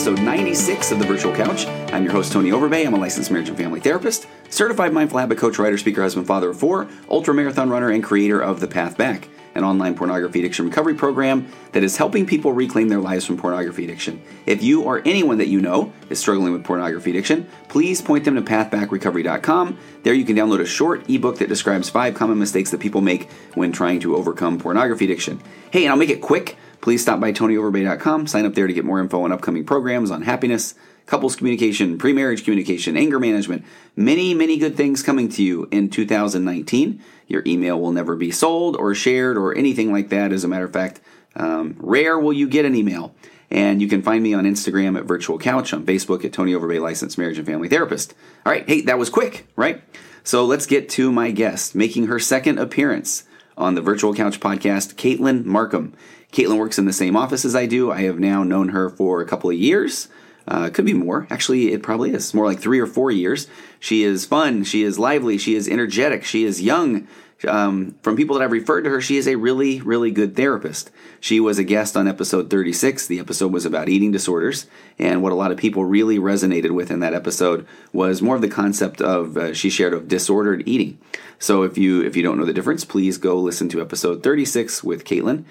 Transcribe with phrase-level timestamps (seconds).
[0.00, 1.66] episode 96 of The Virtual Couch.
[1.92, 2.86] I'm your host, Tony Overbay.
[2.86, 6.48] I'm a licensed marriage and family therapist, certified mindful habit coach, writer, speaker, husband, father
[6.48, 10.64] of four, ultra marathon runner, and creator of The Path Back, an online pornography addiction
[10.64, 14.22] recovery program that is helping people reclaim their lives from pornography addiction.
[14.46, 18.36] If you or anyone that you know is struggling with pornography addiction, please point them
[18.36, 19.78] to pathbackrecovery.com.
[20.02, 23.30] There you can download a short ebook that describes five common mistakes that people make
[23.52, 25.42] when trying to overcome pornography addiction.
[25.70, 26.56] Hey, and I'll make it quick.
[26.80, 30.22] Please stop by TonyOverbay.com, sign up there to get more info on upcoming programs on
[30.22, 30.74] happiness,
[31.06, 33.64] couples communication, pre marriage communication, anger management,
[33.96, 37.02] many, many good things coming to you in 2019.
[37.26, 40.32] Your email will never be sold or shared or anything like that.
[40.32, 41.00] As a matter of fact,
[41.36, 43.14] um, rare will you get an email.
[43.50, 46.80] And you can find me on Instagram at Virtual Couch, on Facebook at Tony Overbay
[46.80, 48.14] Licensed Marriage and Family Therapist.
[48.46, 49.82] All right, hey, that was quick, right?
[50.22, 53.24] So let's get to my guest, making her second appearance
[53.56, 55.94] on the Virtual Couch podcast, Caitlin Markham.
[56.32, 57.90] Caitlin works in the same office as I do.
[57.90, 60.08] I have now known her for a couple of years.
[60.48, 61.26] Uh, could be more.
[61.30, 63.46] Actually, it probably is more like three or four years.
[63.78, 64.64] She is fun.
[64.64, 65.38] She is lively.
[65.38, 66.24] She is energetic.
[66.24, 67.06] She is young.
[67.46, 70.90] Um, from people that I've referred to her, she is a really, really good therapist.
[71.20, 73.06] She was a guest on episode 36.
[73.06, 74.66] The episode was about eating disorders,
[74.98, 78.42] and what a lot of people really resonated with in that episode was more of
[78.42, 80.98] the concept of uh, she shared of disordered eating.
[81.38, 84.84] So if you if you don't know the difference, please go listen to episode 36
[84.84, 85.44] with Caitlin.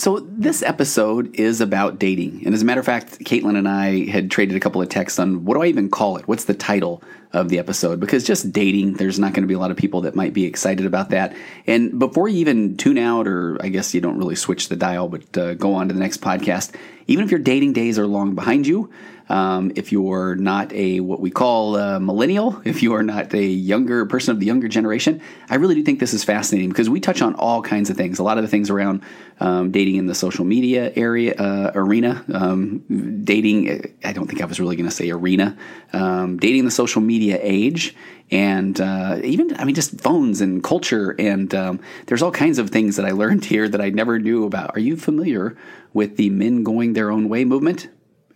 [0.00, 2.46] So, this episode is about dating.
[2.46, 5.18] And as a matter of fact, Caitlin and I had traded a couple of texts
[5.18, 6.26] on what do I even call it?
[6.26, 8.00] What's the title of the episode?
[8.00, 10.44] Because just dating, there's not going to be a lot of people that might be
[10.44, 11.34] excited about that.
[11.66, 15.08] And before you even tune out, or I guess you don't really switch the dial,
[15.08, 16.74] but uh, go on to the next podcast,
[17.06, 18.90] even if your dating days are long behind you,
[19.30, 23.44] um, if you're not a what we call a millennial, if you are not a
[23.44, 27.00] younger person of the younger generation, I really do think this is fascinating because we
[27.00, 28.18] touch on all kinds of things.
[28.18, 29.02] A lot of the things around
[29.38, 33.94] um, dating in the social media area uh, arena, um, dating.
[34.04, 35.56] I don't think I was really going to say arena.
[35.92, 37.94] Um, dating the social media age,
[38.30, 42.70] and uh, even I mean just phones and culture and um, there's all kinds of
[42.70, 44.76] things that I learned here that I never knew about.
[44.76, 45.56] Are you familiar
[45.92, 47.88] with the men going their own way movement?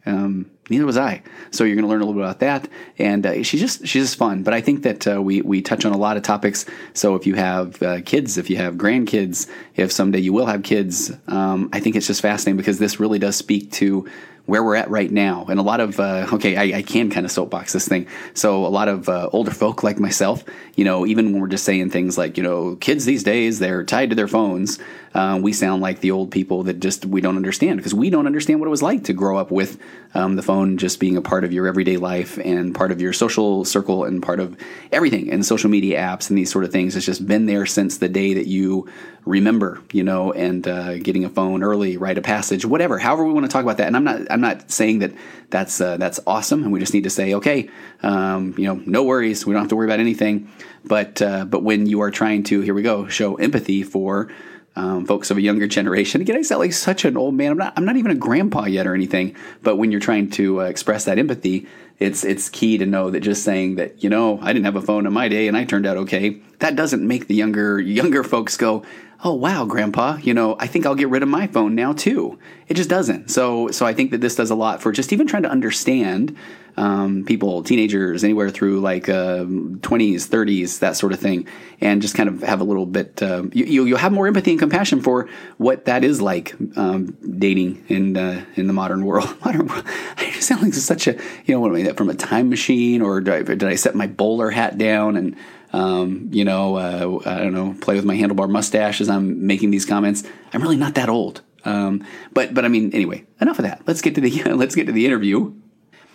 [0.06, 1.22] Um, neither was I.
[1.50, 2.68] So you're going to learn a little bit about that.
[2.98, 4.42] And uh, she's just she's just fun.
[4.42, 6.66] But I think that uh, we we touch on a lot of topics.
[6.92, 10.62] So if you have uh, kids, if you have grandkids, if someday you will have
[10.62, 14.08] kids, um, I think it's just fascinating because this really does speak to
[14.46, 15.46] where we're at right now.
[15.48, 18.06] And a lot of, uh, okay, I, I, can kind of soapbox this thing.
[18.34, 20.44] So a lot of uh, older folk like myself,
[20.74, 23.84] you know, even when we're just saying things like, you know, kids these days, they're
[23.84, 24.78] tied to their phones.
[25.14, 28.26] Uh, we sound like the old people that just we don't understand because we don't
[28.26, 29.78] understand what it was like to grow up with
[30.14, 33.12] um, the phone just being a part of your everyday life and part of your
[33.12, 34.56] social circle and part of
[34.90, 36.96] everything and social media apps and these sort of things.
[36.96, 38.88] It's just been there since the day that you
[39.24, 42.98] remember, you know, and uh, getting a phone early, rite a passage, whatever.
[42.98, 43.86] However, we want to talk about that.
[43.86, 45.12] And I'm not I'm not saying that
[45.50, 47.70] that's uh, that's awesome, and we just need to say, okay,
[48.02, 49.46] um, you know, no worries.
[49.46, 50.50] We don't have to worry about anything.
[50.84, 54.28] But uh, but when you are trying to, here we go, show empathy for
[54.76, 56.20] um, folks of a younger generation.
[56.20, 57.52] Again, I sound like such an old man.
[57.52, 57.72] I'm not.
[57.76, 59.34] I'm not even a grandpa yet or anything.
[59.62, 61.66] But when you're trying to uh, express that empathy,
[61.98, 64.82] it's it's key to know that just saying that you know I didn't have a
[64.82, 66.40] phone in my day and I turned out okay.
[66.58, 68.84] That doesn't make the younger younger folks go,
[69.24, 70.18] oh wow, grandpa.
[70.22, 72.38] You know, I think I'll get rid of my phone now too.
[72.68, 73.30] It just doesn't.
[73.30, 76.36] So so I think that this does a lot for just even trying to understand
[76.76, 81.46] um, people, teenagers, anywhere through like uh, 20s, 30s, that sort of thing,
[81.80, 84.60] and just kind of have a little bit, uh, you, you'll have more empathy and
[84.60, 89.36] compassion for what that is like um, dating in, uh, in the modern world.
[89.44, 89.84] modern world.
[90.16, 91.12] I sound like such a,
[91.44, 93.94] you know, what I mean, from a time machine, or did I, did I set
[93.94, 95.36] my bowler hat down and,
[95.74, 99.72] um, you know, uh, I don't know, play with my handlebar mustache as I'm making
[99.72, 100.22] these comments?
[100.52, 101.42] I'm really not that old.
[101.64, 103.82] Um, but but I mean, anyway, enough of that.
[103.84, 105.52] Let's get to the let's get to the interview.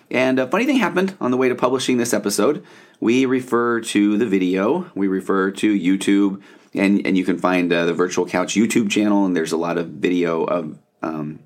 [0.10, 2.66] And a funny thing happened on the way to publishing this episode.
[3.02, 6.42] We refer to the video, we refer to YouTube,
[6.74, 9.78] and, and you can find uh, the Virtual Couch YouTube channel, and there's a lot
[9.78, 10.80] of video of.
[11.02, 11.40] Um,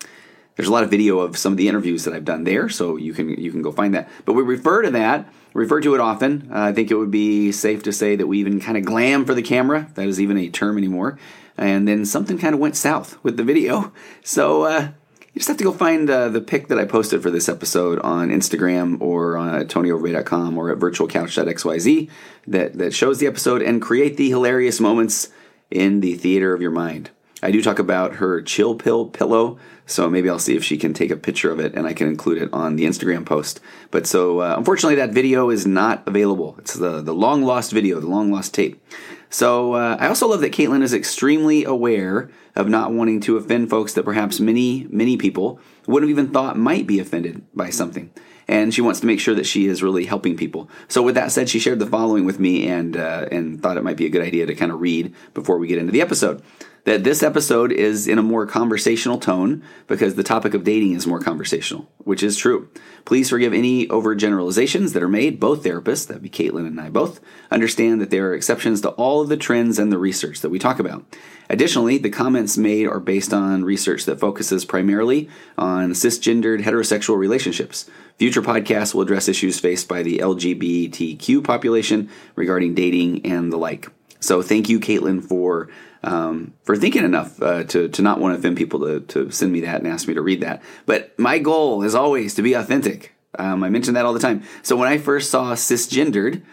[0.56, 2.96] there's a lot of video of some of the interviews that I've done there, so
[2.96, 4.10] you can you can go find that.
[4.26, 6.50] But we refer to that, refer to it often.
[6.52, 9.26] Uh, I think it would be safe to say that we even kind of glam
[9.26, 9.90] for the camera.
[9.96, 11.18] That is even a term anymore.
[11.58, 13.92] And then something kind of went south with the video.
[14.26, 14.90] So uh,
[15.34, 18.00] you just have to go find uh, the pic that I posted for this episode
[18.00, 22.10] on Instagram or on uh, TonyOverbay.com or at virtualcouch.xyz
[22.48, 25.30] that, that shows the episode and create the hilarious moments
[25.70, 27.10] in the theater of your mind.
[27.44, 30.94] I do talk about her chill pill pillow, so maybe I'll see if she can
[30.94, 33.60] take a picture of it and I can include it on the Instagram post.
[33.92, 36.56] But so uh, unfortunately, that video is not available.
[36.60, 38.82] It's the the long lost video, the long lost tape.
[39.30, 43.70] So uh, I also love that Caitlin is extremely aware of not wanting to offend
[43.70, 48.12] folks that perhaps many many people would have even thought might be offended by something
[48.48, 50.70] and she wants to make sure that she is really helping people.
[50.88, 53.84] So, with that said, she shared the following with me and uh, and thought it
[53.84, 56.42] might be a good idea to kind of read before we get into the episode.
[56.86, 61.08] That this episode is in a more conversational tone because the topic of dating is
[61.08, 62.68] more conversational, which is true.
[63.06, 65.40] Please forgive any overgeneralizations that are made.
[65.40, 69.22] Both therapists, that'd be Caitlin and I both, understand that there are exceptions to all
[69.22, 71.06] of the trends and the research that we talk about.
[71.50, 77.90] Additionally, the comments made are based on research that focuses primarily on cisgendered heterosexual relationships.
[78.18, 83.90] Future podcasts will address issues faced by the LGBTQ population regarding dating and the like.
[84.20, 85.70] So thank you, Caitlin, for
[86.04, 89.52] um, for thinking enough uh, to to not want to offend people to to send
[89.52, 90.62] me that and ask me to read that.
[90.86, 93.14] But my goal is always to be authentic.
[93.40, 94.44] Um, I mention that all the time.
[94.62, 96.44] So when I first saw cisgendered,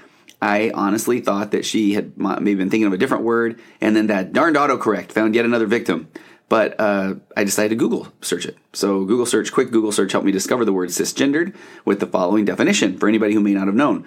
[0.40, 4.06] I honestly thought that she had maybe been thinking of a different word, and then
[4.06, 6.08] that darned autocorrect found yet another victim.
[6.48, 8.56] But uh, I decided to Google search it.
[8.72, 11.54] So Google search, quick Google search helped me discover the word cisgendered
[11.84, 14.04] with the following definition for anybody who may not have known.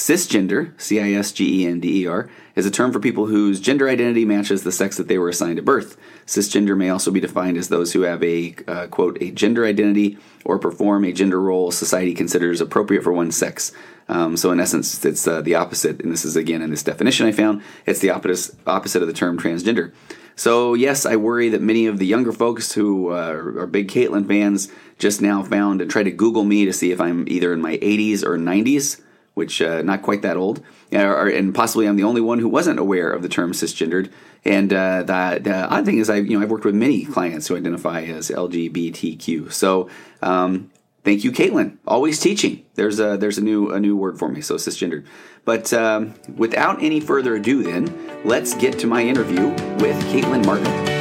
[0.00, 3.26] Cisgender, C I S G E N D E R, is a term for people
[3.26, 5.98] whose gender identity matches the sex that they were assigned at birth.
[6.26, 10.16] Cisgender may also be defined as those who have a, uh, quote, a gender identity
[10.46, 13.72] or perform a gender role society considers appropriate for one's sex.
[14.08, 17.26] Um, so, in essence, it's uh, the opposite, and this is again in this definition
[17.26, 19.92] I found, it's the opposite, opposite of the term transgender.
[20.34, 24.26] So, yes, I worry that many of the younger folks who uh, are big Caitlin
[24.26, 27.60] fans just now found and tried to Google me to see if I'm either in
[27.60, 29.02] my 80s or 90s,
[29.40, 32.78] which uh, not quite that old, or, and possibly I'm the only one who wasn't
[32.78, 34.12] aware of the term cisgendered.
[34.44, 37.48] And uh, the, the odd thing is, I you know I've worked with many clients
[37.48, 39.50] who identify as LGBTQ.
[39.50, 39.88] So
[40.20, 40.70] um,
[41.04, 41.78] thank you, Caitlin.
[41.86, 42.66] Always teaching.
[42.74, 44.42] There's a there's a new a new word for me.
[44.42, 45.06] So cisgendered.
[45.46, 49.48] But um, without any further ado, then, let's get to my interview
[49.78, 51.00] with Caitlin Markham.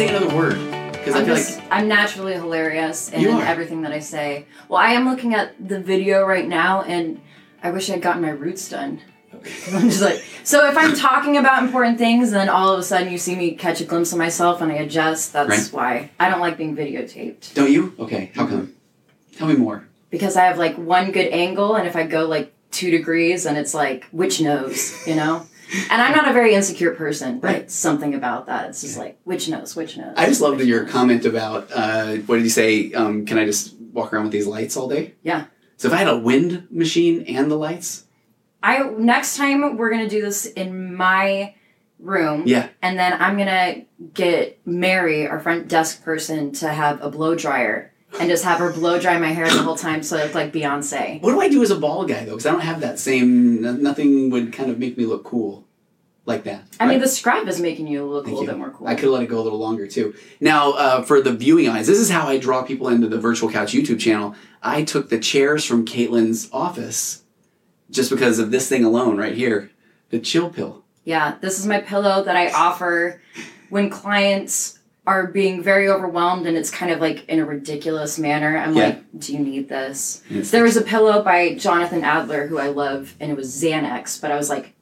[0.00, 0.69] Say another word.
[1.12, 1.68] Because I I'm feel just, like.
[1.70, 3.42] I'm naturally hilarious in You are.
[3.42, 4.46] everything that I say.
[4.68, 7.20] Well, I am looking at the video right now, and
[7.62, 9.00] I wish I'd gotten my roots done.
[9.32, 13.10] I'm just like, so if I'm talking about important things, then all of a sudden
[13.12, 15.32] you see me catch a glimpse of myself and I adjust.
[15.32, 17.94] That's why I don't like being videotaped Don't you?
[17.98, 18.74] Okay, how come?
[19.36, 19.86] Tell me more.
[20.10, 23.56] because I have like one good angle, and if I go like two degrees, and
[23.56, 25.46] it's like which nose, you know.
[25.90, 27.70] And I'm not a very insecure person, but Right.
[27.70, 28.70] something about that.
[28.70, 30.14] It's just like which nose, which nose.
[30.16, 30.90] I just loved your nose.
[30.92, 32.92] comment about uh, what did you say?
[32.92, 35.14] Um, can I just walk around with these lights all day?
[35.22, 35.44] Yeah.
[35.76, 38.04] So if I had a wind machine and the lights,
[38.62, 41.54] I next time we're gonna do this in my
[41.98, 42.44] room.
[42.46, 43.82] yeah, And then I'm gonna
[44.14, 48.72] get Mary, our front desk person, to have a blow dryer and just have her
[48.72, 51.20] blow dry my hair the whole time so it's like Beyonce.
[51.22, 52.32] What do I do as a bald guy though?
[52.32, 53.60] Because I don't have that same.
[53.82, 55.64] Nothing would kind of make me look cool
[56.26, 56.64] like that.
[56.78, 58.50] I mean the scrub is making you look Thank a little you.
[58.50, 58.88] bit more cool.
[58.88, 60.14] I could let it go a little longer too.
[60.40, 63.50] Now, uh, for the viewing eyes, this is how I draw people into the Virtual
[63.50, 64.34] Couch YouTube channel.
[64.62, 67.22] I took the chairs from Caitlin's office
[67.90, 69.70] just because of this thing alone right here,
[70.10, 70.84] the chill pill.
[71.04, 73.20] Yeah, this is my pillow that I offer
[73.70, 78.56] when clients are being very overwhelmed and it's kind of like in a ridiculous manner.
[78.56, 78.84] I'm Yeah.
[78.84, 80.22] like, do you need this?
[80.30, 84.20] It's- There was a pillow by Jonathan Adler who I love, and it was Xanax,
[84.20, 84.74] but I was like,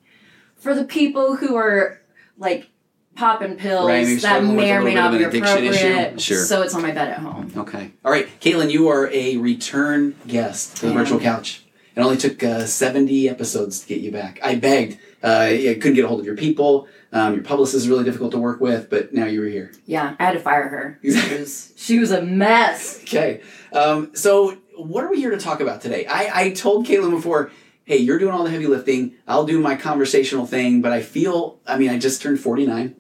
[0.57, 2.01] for the people who are
[2.37, 2.69] like
[3.15, 5.39] popping pills Right, that may or may not be an issue.
[5.43, 6.39] appropriate, Sure.
[6.45, 7.53] so it's on my bed at home.
[7.57, 7.91] Okay.
[8.05, 10.99] All right, Caitlin, you are a return guest to the am.
[10.99, 11.65] Virtual Couch.
[11.97, 14.39] It only took uh, 70 episodes to get you back.
[14.43, 14.99] I begged.
[15.23, 16.87] Uh, I couldn't get a hold of your people.
[17.12, 19.73] Um, your publicist is really difficult to work with, but now you were here.
[19.87, 20.99] Yeah, I had to fire her.
[21.03, 21.29] Exactly.
[21.37, 23.00] She was, she was a mess.
[23.03, 23.41] Okay.
[23.73, 26.07] Um, so, what are we here to talk about today?
[26.07, 27.50] I, I told Caitlin before,
[27.85, 29.15] hey, you're doing all the heavy lifting.
[29.27, 32.95] I'll do my conversational thing, but I feel, I mean, I just turned 49.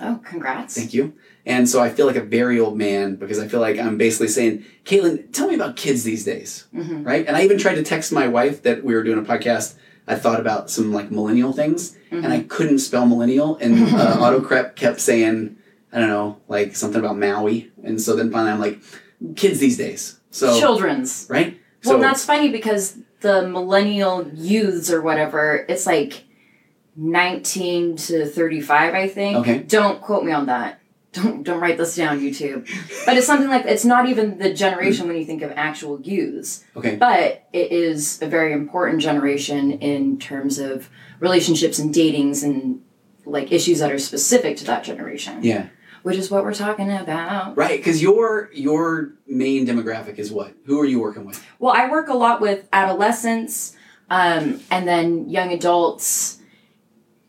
[0.00, 0.74] Oh, congrats.
[0.76, 1.14] Thank you.
[1.46, 4.28] And so I feel like a very old man because I feel like I'm basically
[4.28, 6.66] saying, Caitlin, tell me about kids these days.
[6.72, 7.26] hmm Right?
[7.26, 9.76] And I even tried to text my wife that we were doing a podcast.
[10.06, 13.56] I thought about some like millennial things and I couldn't spell millennial.
[13.56, 15.56] And uh, autocorrect kept saying,
[15.92, 17.72] I don't know, like something about Maui.
[17.82, 18.80] And so then finally I'm like,
[19.34, 20.20] kids these days.
[20.30, 21.26] So, Children's.
[21.30, 21.58] right?
[21.84, 26.24] Well, so, that's funny because the millennial youths or whatever, it's like
[26.96, 29.36] 19 to 35, I think.
[29.38, 29.58] Okay.
[29.60, 30.80] Don't quote me on that.
[31.20, 32.68] Don't don't write this down, YouTube.
[33.04, 36.64] But it's something like it's not even the generation when you think of actual youths,
[36.76, 36.96] Okay.
[36.96, 40.88] but it is a very important generation in terms of
[41.20, 42.82] relationships and datings and
[43.24, 45.42] like issues that are specific to that generation.
[45.42, 45.68] Yeah.
[46.02, 47.56] Which is what we're talking about.
[47.56, 50.54] Right, because your your main demographic is what?
[50.66, 51.44] Who are you working with?
[51.58, 53.74] Well, I work a lot with adolescents,
[54.08, 56.38] um, and then young adults,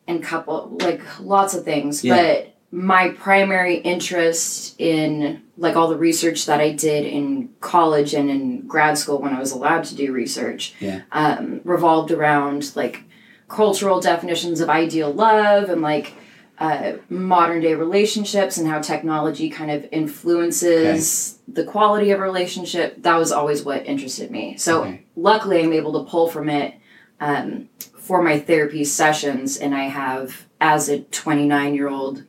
[0.07, 2.03] and couple like lots of things.
[2.03, 2.15] Yeah.
[2.17, 8.29] But my primary interest in like all the research that I did in college and
[8.29, 11.01] in grad school when I was allowed to do research, Yeah.
[11.11, 13.03] um, revolved around like
[13.47, 16.13] cultural definitions of ideal love and like.
[16.59, 22.99] Uh, modern day relationships and how technology kind of influences the quality of a relationship
[23.03, 25.03] that was always what interested me so Okay.
[25.15, 26.73] luckily i'm able to pull from it
[27.19, 27.69] um,
[27.99, 32.23] for my therapy sessions and i have as a 29 year old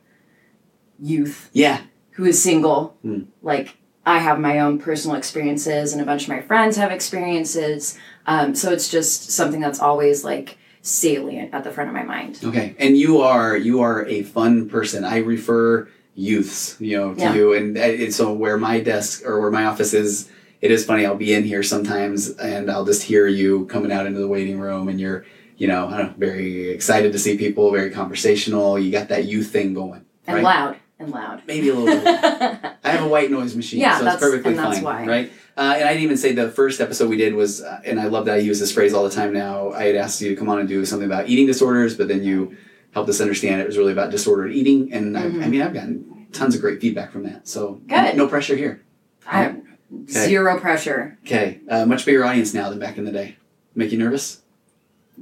[1.01, 1.81] youth Yeah.
[2.11, 3.21] who is single Hmm.
[3.41, 7.97] like i have my own personal experiences and a bunch of my friends have experiences
[8.27, 12.39] um, so it's just something that's always like salient at the front of my mind
[12.43, 12.75] Okay.
[12.79, 15.03] And you are you are a fun person.
[15.03, 17.33] I refer youths, you know, to Yeah.
[17.35, 20.29] you, and, uh, and so where my desk or where my office is,
[20.61, 21.05] it is funny.
[21.05, 24.59] I'll be in here sometimes, and I'll just hear you coming out into the waiting
[24.59, 25.23] room, and you're,
[25.57, 28.77] you know, I don't know, very excited to see people, very conversational.
[28.77, 30.43] You got that youth thing going, and right?
[30.43, 32.05] loud and loud Maybe a little bit.
[32.83, 35.05] I have a white noise machine, Yeah, so it's perfectly and that's fine, why.
[35.07, 35.31] right?
[35.57, 38.05] Uh, and I didn't even say the first episode we did was, uh, and I
[38.05, 39.71] love that I use this phrase all the time now.
[39.71, 42.23] I had asked you to come on and do something about eating disorders, but then
[42.23, 42.55] you
[42.91, 45.49] helped us understand it was really about disordered eating, and I, I Mhm.
[45.49, 47.47] mean I've gotten tons of great feedback from that.
[47.47, 48.15] So Good.
[48.15, 48.81] no pressure here.
[49.27, 49.55] I,
[50.09, 53.35] zero pressure Okay, uh, much bigger audience now than back in the day.
[53.75, 54.38] Make you nervous?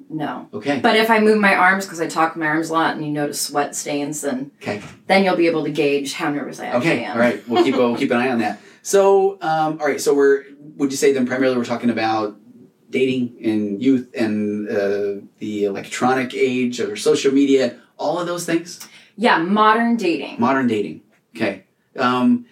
[0.09, 2.73] No Okay, But if I move my arms because I talk with my arms a
[2.73, 6.29] lot and you notice sweat stains, then okay, then you'll be able to gauge how
[6.29, 7.03] nervous I actually okay.
[7.05, 7.13] am.
[7.13, 8.59] All right, we'll keep we'll keep an eye on that.
[8.81, 9.99] So, um, all right.
[9.99, 10.45] So we're
[10.77, 12.37] would you say then primarily we're talking about
[12.89, 18.87] dating in youth and uh, the electronic age or social media, all of those things.
[19.17, 20.39] Yeah, modern dating.
[20.39, 21.01] Modern dating.
[21.35, 21.65] Okay.
[21.97, 22.45] Um,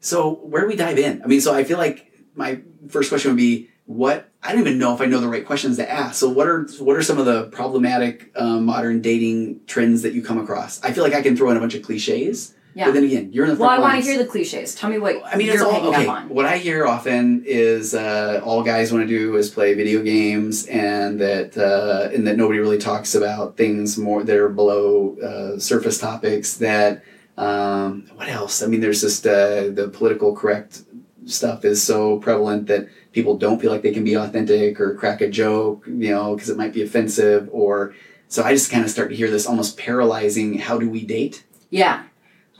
[0.00, 1.22] so where do we dive in?
[1.22, 4.78] I mean, so I feel like my first question would be what I don't even
[4.78, 6.14] know if I know the right questions to ask.
[6.16, 10.22] So what are what are some of the problematic um, modern dating trends that you
[10.22, 10.82] come across?
[10.84, 12.86] I feel like I can throw in a bunch of cliches, Yeah.
[12.86, 14.74] but then again, you're in the well, I want to hear the cliches.
[14.74, 16.06] Tell me what I mean, you're it's all okay.
[16.28, 20.66] What I hear often is uh, all guys want to do is play video games,
[20.66, 25.58] and that uh, and that nobody really talks about things more that are below uh,
[25.58, 26.58] surface topics.
[26.58, 27.02] That
[27.36, 28.62] um, what else?
[28.62, 30.82] I mean, there's just uh, the political correct
[31.26, 35.22] stuff is so prevalent that people don't feel like they can be authentic or crack
[35.22, 37.94] a joke, you know, because it might be offensive or.
[38.28, 40.58] So I just kind of start to hear this almost paralyzing.
[40.58, 41.44] How do we date?
[41.70, 42.04] Yeah.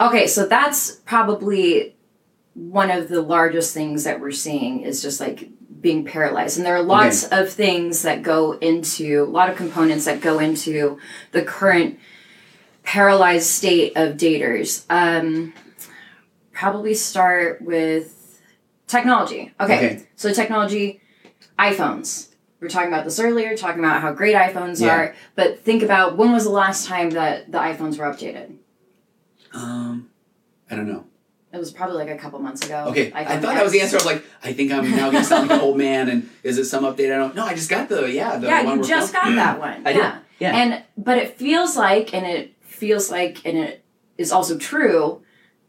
[0.00, 1.96] Okay, so that's probably
[2.54, 6.56] one of the largest things that we're seeing is just like being paralyzed.
[6.56, 10.38] And there are lots of things that go into, a lot of components that go
[10.38, 10.98] into
[11.32, 11.98] the current
[12.82, 14.84] paralyzed state of daters.
[14.88, 15.52] Um,
[16.52, 18.15] probably start with
[18.87, 19.52] technology.
[19.61, 20.07] Okay, Okay.
[20.16, 21.00] so technology,
[21.59, 22.28] iPhones.
[22.61, 24.95] We were talking about this earlier, talking about how great iPhones Yeah.
[24.95, 28.57] are, but think about when was the last time that the iPhones were updated?
[29.52, 30.09] Um,
[30.71, 31.05] I don't know.
[31.52, 32.87] It was probably like a couple months ago.
[32.88, 33.97] Okay, I thought that was the answer.
[33.99, 36.09] I'm like, I think I'm now to sound like an old man.
[36.11, 37.07] And is it some update?
[37.12, 37.35] I don't.
[37.35, 37.43] Know.
[37.45, 38.37] No, I just got the yeah.
[38.37, 39.83] The Yeah, one you just got that one.
[39.87, 39.99] I did.
[40.02, 40.19] yeah.
[40.38, 40.55] Yeah.
[40.57, 43.83] And but it feels like, and it feels like, and it
[44.19, 45.23] is also true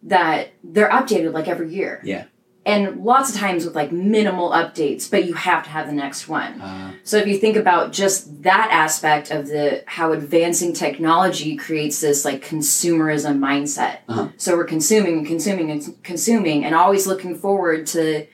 [0.03, 2.01] that they're updated like every year.
[2.03, 2.25] Yeah.
[2.67, 6.27] And lots of times with like minimal updates, but you have to have the next
[6.27, 6.59] one.
[6.59, 12.01] Uh, So if you think about just that aspect of the how advancing technology creates
[12.01, 13.99] this like consumerism mindset.
[14.09, 14.27] Uh-huh.
[14.35, 18.27] So we're consuming and consuming and consuming and always looking forward to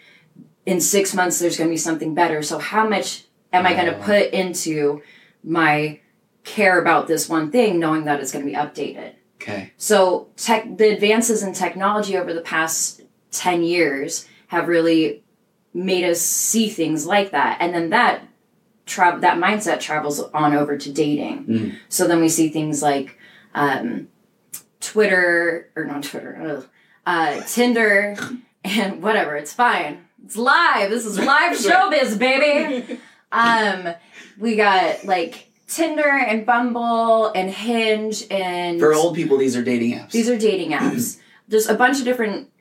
[0.66, 2.42] in 6 months there's going to be something better.
[2.42, 5.04] So how much am I going to put into
[5.44, 6.00] my
[6.44, 9.14] care about this one thing knowing that it's going to be updated?
[9.44, 9.74] okay.
[9.78, 13.03] So tech, the advances in technology over the past
[13.34, 15.24] 10 years have really
[15.74, 17.58] made us see things like that.
[17.60, 18.28] And then that
[18.86, 21.46] tra- that mindset travels on over to dating.
[21.46, 21.76] Mm.
[21.90, 23.18] So then we see things like
[23.56, 24.08] um,
[24.80, 26.64] Twitter, or not Twitter,
[27.06, 28.16] uh, Tinder,
[28.64, 29.36] and whatever.
[29.36, 30.06] It's fine.
[30.24, 30.90] It's live.
[30.90, 33.00] This is live showbiz, baby.
[33.36, 33.96] Um,
[34.38, 39.94] we got like Tinder and Bumble and Hinge and For old people, these are dating
[39.94, 40.12] apps.
[40.12, 41.18] these are dating apps.
[41.48, 42.52] There's a bunch of different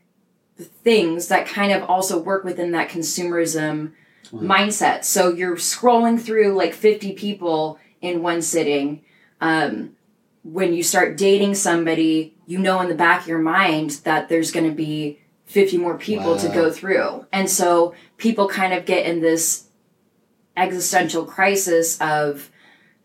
[0.59, 3.92] things that kind of also work within that consumerism
[4.30, 4.56] Wow.
[4.56, 5.04] mindset.
[5.04, 9.02] So you're scrolling through like 50 people in one sitting.
[9.42, 9.97] Um,
[10.42, 14.50] when you start dating somebody, you know in the back of your mind that there's
[14.50, 17.26] going to be 50 more people to go through.
[17.30, 19.66] And so people kind of get in this
[20.56, 22.50] existential crisis of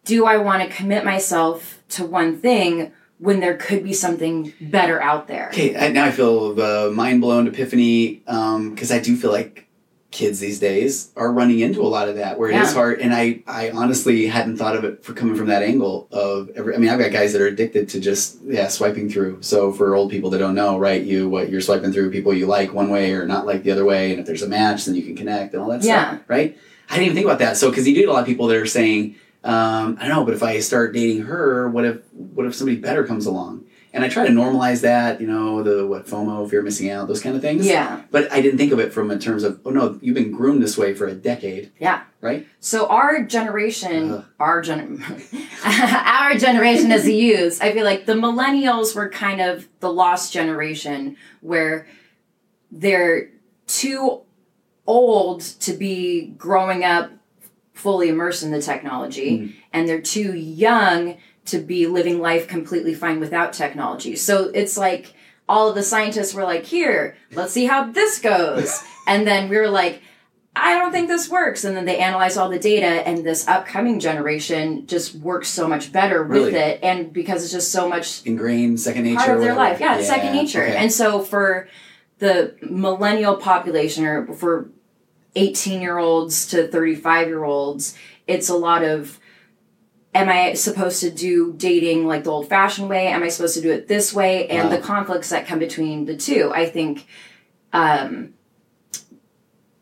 [0.06, 5.02] do I want to commit myself to one thing when there could be something better
[5.02, 5.50] out there?
[5.50, 6.54] Okay, I, now I feel uh,
[6.88, 9.64] the mind blown epiphany um, because I do feel like
[10.10, 12.74] kids these days are running into a lot of that where it is Yeah.
[12.74, 13.00] hard.
[13.02, 16.74] And I, I honestly hadn't thought of it for coming from that angle of every.
[16.76, 19.42] I mean, I've got guys that are addicted to just yeah swiping through.
[19.42, 22.46] So for old people that don't know, right, you what you're swiping through people you
[22.46, 24.96] like one way or not like the other way, and if there's a match, then
[24.96, 26.12] you can connect and all that Yeah.
[26.16, 26.58] stuff, right?
[26.90, 27.58] I didn't even think about that.
[27.58, 29.16] So because you do a lot of people that are saying.
[29.48, 32.77] Um, I don't know, but if I start dating her, what if what if somebody
[32.77, 33.63] better comes along?
[33.94, 37.08] And I try to normalize that, you know, the what FOMO, fear of missing out,
[37.08, 37.66] those kind of things.
[37.66, 38.01] Yeah.
[38.12, 40.62] But I didn't think of it from in terms of, oh no, you've been groomed
[40.62, 42.04] this way for a decade, Yeah.
[42.22, 42.46] right?
[42.60, 44.25] So our generation, Ugh.
[44.39, 45.04] our gen,
[45.66, 50.34] our generation as the youths, I feel like the millennials were kind of the lost
[50.34, 51.88] generation where
[52.72, 53.30] they're
[53.66, 54.22] too
[54.86, 57.12] old to be growing up
[57.77, 59.53] fully immersed in the technology, Mm.
[59.74, 64.15] and they're too young to be living life completely fine without technology.
[64.15, 65.13] So it's like
[65.48, 69.57] all of the scientists were like, "Here, let's see how this goes," and then we
[69.57, 70.01] were like.
[70.60, 71.63] I don't think this works.
[71.65, 75.91] And then they analyze all the data, and this upcoming generation just works so much
[75.91, 76.55] better with Really?
[76.55, 76.79] it.
[76.81, 79.17] And because it's just so much Ingrained second nature.
[79.19, 79.79] part of their life.
[79.79, 80.63] Yeah, it's second nature.
[80.63, 80.75] okay.
[80.75, 81.67] And so for
[82.17, 84.72] the millennial population or for
[85.38, 87.96] 18 year olds to 35 year olds,
[88.27, 89.20] it's a lot of
[90.15, 93.08] am I supposed to do dating like the old fashioned way?
[93.08, 94.48] Am I supposed to do it this way?
[94.48, 94.75] And Wow.
[94.75, 96.51] the conflicts that come between the two.
[96.53, 97.06] I think
[97.72, 98.34] um,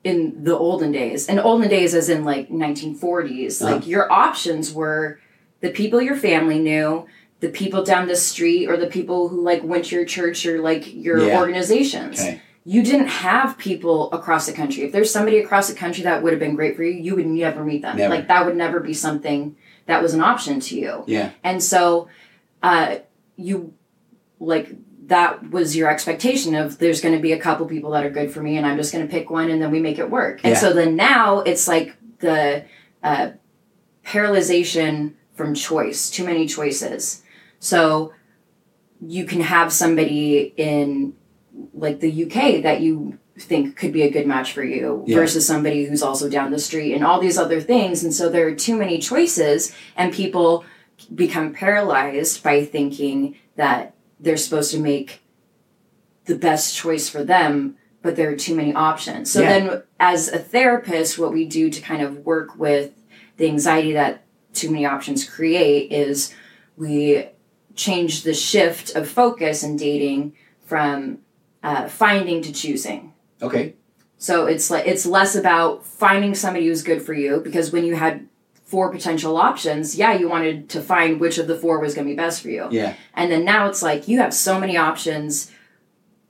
[0.03, 3.75] in the olden days, and olden days as in like 1940s, Uh-huh.
[3.75, 5.19] like your options were
[5.62, 7.05] the people your family knew,
[7.39, 10.59] the people down the street, or the people who like went to your church or
[10.62, 11.39] like your Yeah.
[11.39, 12.19] organizations.
[12.19, 12.41] Okay.
[12.67, 14.84] You didn't have people across the country.
[14.84, 17.27] If there's somebody across the country that would have been great for you, you would
[17.27, 17.98] never meet them.
[17.98, 18.13] Never.
[18.13, 19.55] Like that would never be something
[19.86, 21.03] that was an option to you.
[21.05, 21.31] Yeah.
[21.43, 22.10] And so
[22.63, 22.98] uh,
[23.36, 23.74] you
[24.39, 24.75] like
[25.07, 28.31] that was your expectation of there's going to be a couple people that are good
[28.31, 30.41] for me and I'm just going to pick one and then we make it work.
[30.43, 30.50] Yeah.
[30.50, 32.65] And so then now it's like the
[33.03, 33.32] uh,
[34.04, 37.21] paralyzation from choice, too many choices.
[37.60, 38.13] So
[38.99, 41.13] you can have somebody in
[41.74, 45.18] like the UK that you think could be a good match for you Yeah.
[45.18, 48.04] versus somebody who's also down the street and all these other things.
[48.04, 50.63] And so there are too many choices and people
[51.13, 55.22] become paralyzed by thinking that they're supposed to make
[56.26, 59.30] the best choice for them, but there are too many options.
[59.30, 59.60] So Yeah.
[59.60, 62.91] then, as a therapist, what we do to kind of work with
[63.38, 66.34] the anxiety that too many options create is
[66.78, 67.26] we
[67.76, 70.32] change the shift of focus in dating
[70.65, 71.20] from
[71.65, 73.12] uh, finding to choosing.
[73.41, 73.73] Okay.
[74.17, 77.95] So it's like it's less about finding somebody who's good for you because when you
[77.95, 78.28] had
[78.63, 82.12] four potential options, yeah, you wanted to find which of the four was going to
[82.12, 82.67] be best for you.
[82.71, 82.95] Yeah.
[83.13, 85.51] And then now it's like you have so many options.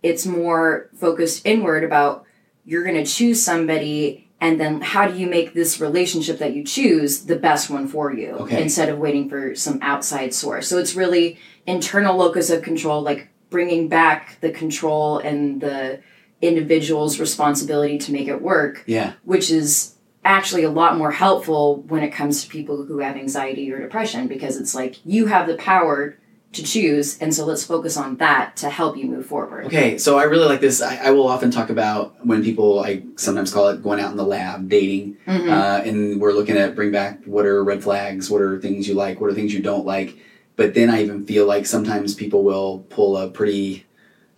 [0.02, 2.26] It's more focused inward about
[2.63, 6.63] you're going to choose somebody and then how do you make this relationship that you
[6.63, 8.62] choose the best one for you Okay.
[8.62, 10.67] instead of waiting for some outside source.
[10.67, 16.02] So it's really internal locus of control like bringing back the control and the
[16.41, 19.13] individual's responsibility to make it work Yeah.
[19.24, 23.72] which is actually a lot more helpful when it comes to people who have anxiety
[23.72, 26.18] or depression because it's like you have the power
[26.52, 30.18] to choose and so let's focus on that to help you move forward Okay, so
[30.20, 30.82] I really like this.
[30.82, 34.18] I, I will often talk about when people, I sometimes call it going out in
[34.18, 35.50] the lab, dating, Mhm.
[35.50, 38.96] uh, and we're looking at bring back what are red flags, what are things you
[38.96, 40.18] like, what are things you don't like.
[40.56, 43.86] But then I even feel like sometimes people will pull a pretty,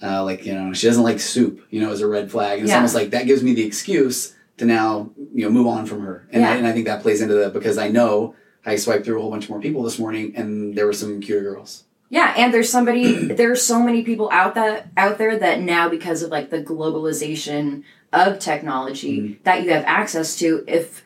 [0.01, 2.59] uh, like you know, she doesn't like soup, you know, as a red flag.
[2.59, 5.85] And it's almost like that gives me the excuse to now you know move on
[5.85, 6.27] from her.
[6.31, 6.57] And, I, Yeah.
[6.57, 8.33] and I think that plays into the because I know
[8.65, 11.41] I swiped through a whole bunch more people this morning, and there were some cuter
[11.43, 11.83] girls.
[12.09, 16.23] yeah and there's somebody there's so many people out that out there that now because
[16.23, 21.03] of like the globalization of technology that you have access to if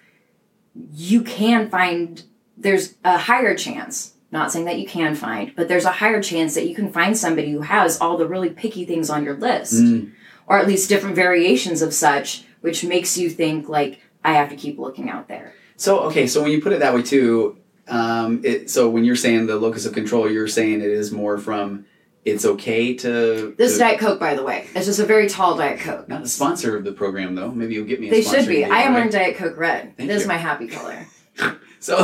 [0.94, 2.24] you can find
[2.58, 6.56] there's a higher chance not saying that you can find but there's a higher chance
[6.56, 9.74] that you can find somebody who has all the really picky things on your list
[9.74, 10.12] Mm.
[10.48, 14.56] or at least different variations of such which makes you think like i have to
[14.56, 18.42] keep looking out there So okay, so when you put it that way too, um,
[18.44, 21.86] it so when you're saying the locus of control, you're saying it is more from
[22.24, 25.58] it's okay to this to- diet coke by the way it's just a very tall
[25.58, 27.52] diet coke not a sponsor of the program though.
[27.52, 28.08] Maybe you'll get me.
[28.08, 30.28] A they should be i am wearing diet coke red Thank it is you.
[30.28, 31.08] my happy color
[31.80, 31.96] So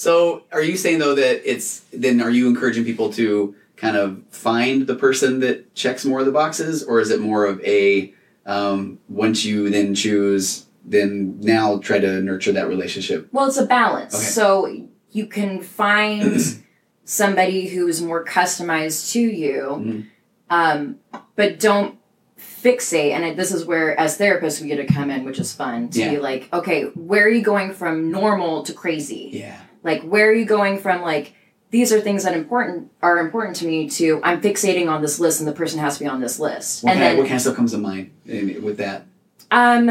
[0.00, 4.22] so are you saying though that it's then are you encouraging people to kind of
[4.30, 8.14] find the person that checks more of the boxes, or is it more of a
[8.46, 13.28] um, once you then choose, then now try to nurture that relationship?
[13.30, 14.14] Well, it's a balance.
[14.14, 14.24] Okay.
[14.24, 16.40] So you can find
[17.04, 20.06] somebody who's more customized to you, Mhm.
[20.48, 20.96] um,
[21.36, 21.98] but don't
[22.38, 23.10] fixate.
[23.12, 26.00] And this is where, as therapists, we get to come in, which is fun to
[26.00, 26.10] Yeah.
[26.10, 29.28] be like, okay, where are you going from normal to crazy?
[29.32, 29.56] Yeah.
[29.82, 31.34] Like, where are you going from like
[31.70, 35.40] these are things that important are important to me to I'm fixating on this list
[35.40, 36.82] and the person has to be on this list.
[36.82, 39.06] What, and kind, then what kind of stuff comes to mind with that?
[39.52, 39.88] um,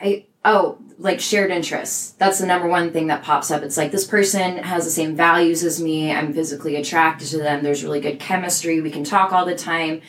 [0.00, 2.12] I oh like shared interests.
[2.12, 3.62] That's the number one thing that pops up.
[3.62, 6.10] It's like this person has the same values as me.
[6.12, 7.62] I'm physically attracted to them.
[7.62, 8.80] There's really good chemistry.
[8.80, 10.00] We can talk all the time.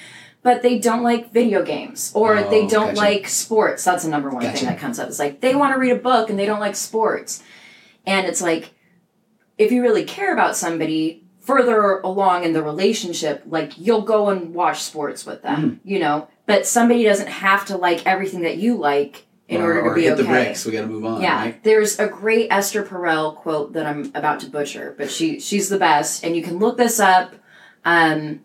[0.43, 2.98] But they don't like video games or Oh, they don't gotcha.
[3.02, 3.84] like sports.
[3.84, 4.60] That's the number one Gotcha.
[4.60, 5.10] thing that comes up.
[5.10, 7.43] It's like they want to read a book and they don't like sports.
[8.08, 8.72] And it's like
[9.60, 14.54] if you really care about somebody further along in the relationship, like you'll go and
[14.54, 15.80] watch sports with them, Mm.
[15.84, 16.28] you know.
[16.46, 19.96] But somebody doesn't have to like everything that you like in or, order to or
[19.96, 20.22] be hit okay.
[20.24, 20.65] the bricks.
[20.65, 21.22] We got to move on.
[21.22, 21.63] Yeah, Right?
[21.63, 25.78] there's a great Esther Perel quote that I'm about to butcher, but she she's the
[25.80, 27.36] best, and you can look this up.
[27.84, 28.41] Um,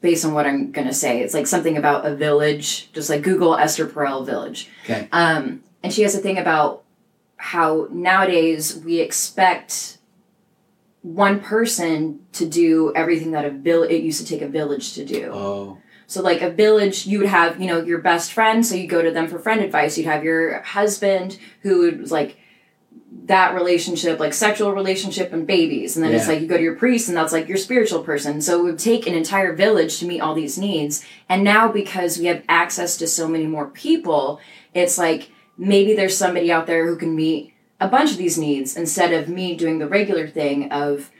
[0.00, 2.92] based on what I'm gonna say, it's like something about a village.
[2.92, 4.68] Just like Google Esther Perel village.
[4.84, 5.08] Okay.
[5.12, 6.83] Um, and she has a thing about
[7.36, 9.98] how nowadays we expect
[11.02, 15.04] one person to do everything that a village it used to take a village to
[15.04, 15.30] do.
[15.32, 15.78] Oh.
[16.06, 19.02] So like a village, you would have, you know, your best friend, so you go
[19.02, 19.98] to them for friend advice.
[19.98, 22.38] You'd have your husband who was like
[23.24, 25.96] that relationship, like sexual relationship and babies.
[25.96, 28.40] And then it's like you go to your priest and that's like your spiritual person.
[28.40, 31.04] So it would take an entire village to meet all these needs.
[31.28, 34.40] And now because we have access to so many more people,
[34.74, 38.76] it's like maybe there's somebody out there who can meet a bunch of these needs
[38.76, 41.10] instead of me doing the regular thing of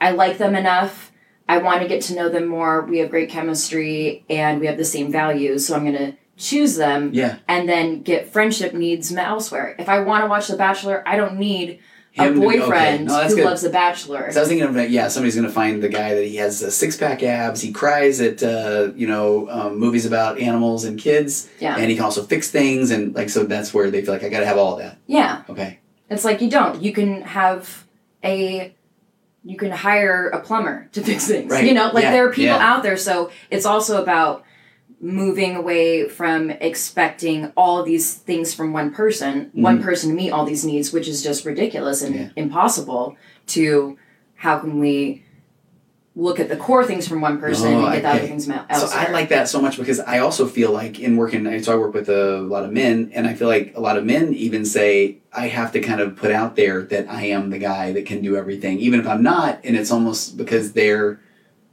[0.00, 1.12] I like them enough.
[1.48, 2.82] I want to get to know them more.
[2.82, 5.66] We have great chemistry and we have the same values.
[5.66, 7.38] So I'm going to choose them Yeah.
[7.46, 9.76] and then get friendship needs met elsewhere.
[9.78, 11.80] If I want to watch The Bachelor, I don't need
[12.18, 12.58] a Him to- okay.
[12.58, 13.44] boyfriend No, who good.
[13.44, 14.30] loves The Bachelor.
[14.32, 16.70] So I was thinking of yeah, somebody's gonna find the guy that he has uh,
[16.70, 17.60] six pack abs.
[17.62, 21.76] He cries at uh, you know um, movies about animals and kids, Yeah.
[21.76, 24.28] and he can also fix things and like so that's where they feel like I
[24.28, 24.98] gotta have all that.
[25.06, 25.42] yeah.
[25.48, 25.78] Okay.
[26.10, 26.82] It's like you don't.
[26.82, 27.86] You can have
[28.22, 28.74] a
[29.44, 31.50] you can hire a plumber to fix things.
[31.50, 31.64] Right.
[31.64, 32.12] You know, like Yeah.
[32.12, 32.72] there are people Yeah.
[32.74, 32.96] out there.
[32.96, 34.44] So it's also about
[35.02, 39.82] moving away from expecting all these things from one person, one mm.
[39.82, 42.14] person to meet all these needs, which is just ridiculous and.
[42.14, 42.28] Yeah.
[42.36, 43.16] impossible
[43.48, 43.98] to
[44.36, 45.24] how can we
[46.14, 48.66] look at the core things from one person Oh, and get the other things met
[48.76, 48.86] So.
[48.92, 51.94] I like that so much because I also feel like in working, so I work
[51.94, 55.18] with a lot of men, and I feel like a lot of men even say
[55.32, 58.20] I have to kind of put out there that I am the guy that can
[58.20, 61.18] do everything, even if I'm not, and it's almost because they're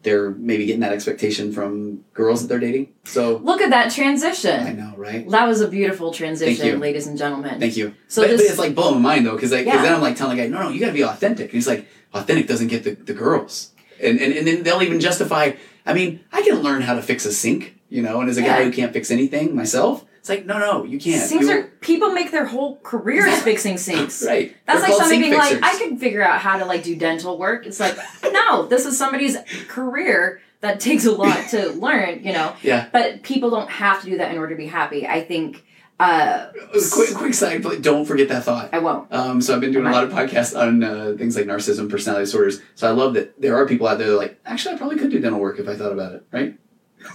[0.02, 2.94] they're maybe getting that expectation from girls that they're dating.
[3.04, 4.60] So Look at that transition.
[4.66, 5.30] I know, right?
[5.30, 7.60] That was a beautiful transition, ladies and gentlemen.
[7.60, 7.94] Thank you.
[8.08, 9.82] So but, but it's like blowing my mind though, because like, Yeah.
[9.82, 11.46] then I'm like telling the guy, no, no, you got to be authentic.
[11.48, 15.00] And he's like, authentic doesn't get the, the girls, and, and and then they'll even
[15.00, 15.52] justify.
[15.86, 18.42] I mean, I can learn how to fix a sink, you know, and as a
[18.42, 21.22] guy who can't fix anything myself, it's like, no, no, you can't.
[21.22, 24.24] Sinks are people make their whole careers fixing sinks.
[24.28, 24.56] right.
[24.66, 25.60] That's They're like somebody being like.
[25.64, 27.66] I could figure out how to like do dental work.
[27.66, 27.98] It's like,
[28.32, 29.38] no, this is somebody's
[29.68, 32.56] career that takes a lot to learn, you know.
[32.62, 32.90] Yeah.
[32.92, 35.08] But people don't have to do that in order to be happy.
[35.08, 35.66] I think
[36.00, 36.52] uh
[36.94, 38.70] Quick, quick side, but don't forget that thought.
[38.72, 39.12] I won't.
[39.12, 42.26] Um, so I've been doing a lot of podcasts on uh, things like narcissism, personality
[42.26, 42.62] disorders.
[42.76, 44.98] So I love that there are people out there that are like, actually, I probably
[44.98, 46.58] could do dental work if I thought about it, right?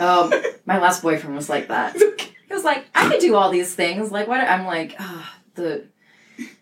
[0.00, 0.32] Um
[0.66, 1.96] my last boyfriend was like that.
[2.54, 4.12] He was like, I could do all these things.
[4.12, 5.86] Like what I'm like, ah, the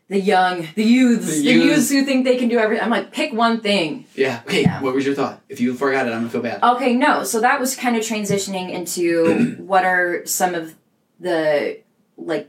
[0.09, 1.91] the young, the youths, The the, youths.
[1.91, 2.83] who think they can do everything.
[2.83, 4.07] I'm like, pick one thing.
[4.15, 4.41] Yeah.
[4.47, 4.63] Okay.
[4.63, 4.81] Yeah.
[4.81, 5.43] What was your thought?
[5.51, 6.63] If you forgot it, I'm gonna feel bad.
[6.63, 7.25] Okay, no.
[7.25, 10.75] So that was kind of transitioning into what are some of
[11.21, 11.81] the
[12.17, 12.49] like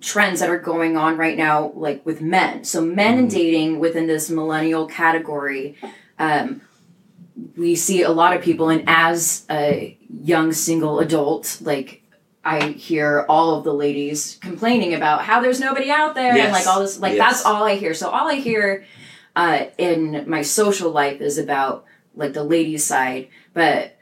[0.00, 2.64] trends that are going on right now, like with men.
[2.64, 5.76] So men and dating within this millennial category,
[6.18, 6.60] um,
[7.56, 12.02] we see a lot of people, and as a young single adult, like
[12.46, 16.66] I hear all of the ladies complaining about how there's nobody out there and like
[16.66, 17.32] all this like Yes.
[17.34, 17.92] that's all I hear.
[17.92, 18.84] So all I hear
[19.34, 23.96] uh, in my social life is about like the ladies side, but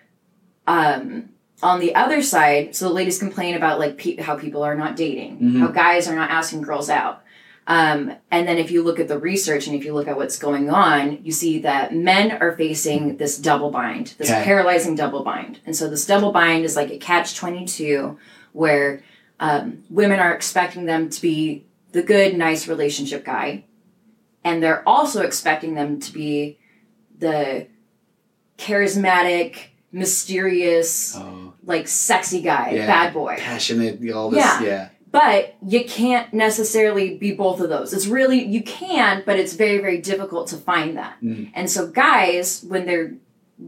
[0.66, 1.30] um,
[1.62, 4.94] on the other side, so the ladies complain about like pe- how people are not
[4.96, 5.60] dating, Mhm.
[5.60, 7.22] how guys are not asking girls out.
[7.66, 10.38] Um, and then if you look at the research and if you look at what's
[10.38, 14.44] going on, you see that men are facing this double bind, this Okay.
[14.44, 15.60] paralyzing double bind.
[15.64, 18.18] And so this double bind is like a catch 22
[18.52, 19.02] where
[19.40, 23.64] um, women are expecting them to be the good, nice relationship guy.
[24.44, 26.58] And they're also expecting them to be
[27.18, 27.66] the
[28.58, 29.56] charismatic,
[29.90, 32.86] mysterious, Oh, like sexy guy, Yeah.
[32.86, 33.36] bad boy.
[33.38, 34.40] passionate, all this.
[34.40, 34.62] Yeah.
[34.62, 34.88] Yeah.
[35.14, 37.92] But you can't necessarily be both of those.
[37.92, 41.14] It's really, you can, but it's very, very difficult to find that.
[41.22, 41.52] Mm.
[41.54, 43.14] And so, guys, when they're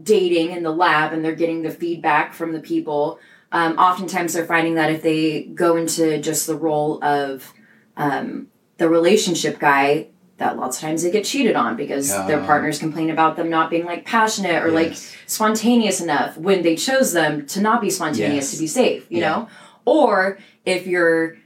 [0.03, 3.19] dating in the lab and they're getting the feedback from the people,
[3.53, 7.53] um, oftentimes they're finding that if they go into just the role of
[7.95, 10.07] um, the relationship guy,
[10.37, 12.45] that lots of times they get cheated on because their Ah.
[12.45, 14.93] partners complain about them not being like passionate or like
[15.25, 18.51] spontaneous enough when they chose them to not be spontaneous Yes.
[18.51, 19.29] to be safe, you Yeah.
[19.29, 19.47] know?
[19.85, 21.37] Or if you're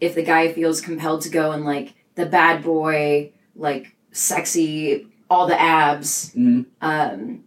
[0.00, 5.46] if the guy feels compelled to go and like the bad boy, like sexy, all
[5.46, 6.64] the abs Mhm.
[6.80, 7.44] um,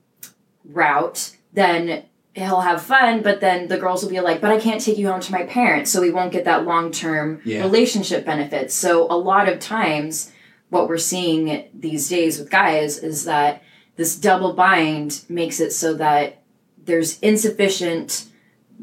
[0.65, 2.03] route, then
[2.35, 5.07] he'll have fun, but then the girls will be like, but I can't take you
[5.07, 7.61] home to my parents, so we won't get that long term Yeah.
[7.61, 8.75] relationship benefits.
[8.75, 10.31] So a lot of times,
[10.69, 13.61] what we're seeing these days with guys is that
[13.95, 16.41] this double bind makes it so that
[16.85, 18.25] there's insufficient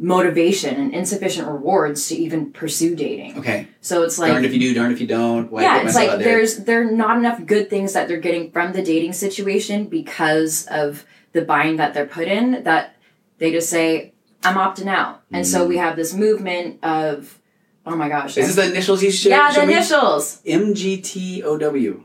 [0.03, 3.39] motivation and insufficient rewards to even pursue dating.
[3.39, 3.69] Okay.
[3.83, 5.53] So it's like darned if you do, darned if you don't.
[5.53, 6.19] Why yeah, it's like there?
[6.21, 10.67] there's there are not enough good things that they're getting from the dating situation because
[10.69, 12.97] of the bind that they're put in that
[13.37, 15.81] they just say I'm opting out, and so we mm.
[15.81, 17.39] have this movement of
[17.85, 19.31] oh my gosh, Is this the initials you should?
[19.31, 19.75] yeah, the show me?
[19.75, 22.05] initials MGTOW.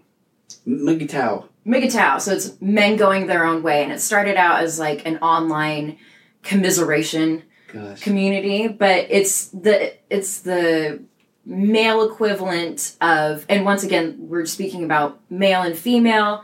[0.67, 1.47] Mugitao.
[1.65, 2.19] MGTOW.
[2.19, 5.97] So it's men going their own way, and it started out as like an online
[6.43, 7.43] commiseration
[7.75, 7.99] Gosh.
[8.01, 11.01] community, but it's the it's the
[11.45, 16.43] male equivalent of and once again we're speaking about male and female.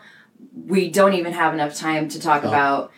[0.67, 2.49] We don't even have enough time to talk Oh.
[2.49, 2.91] about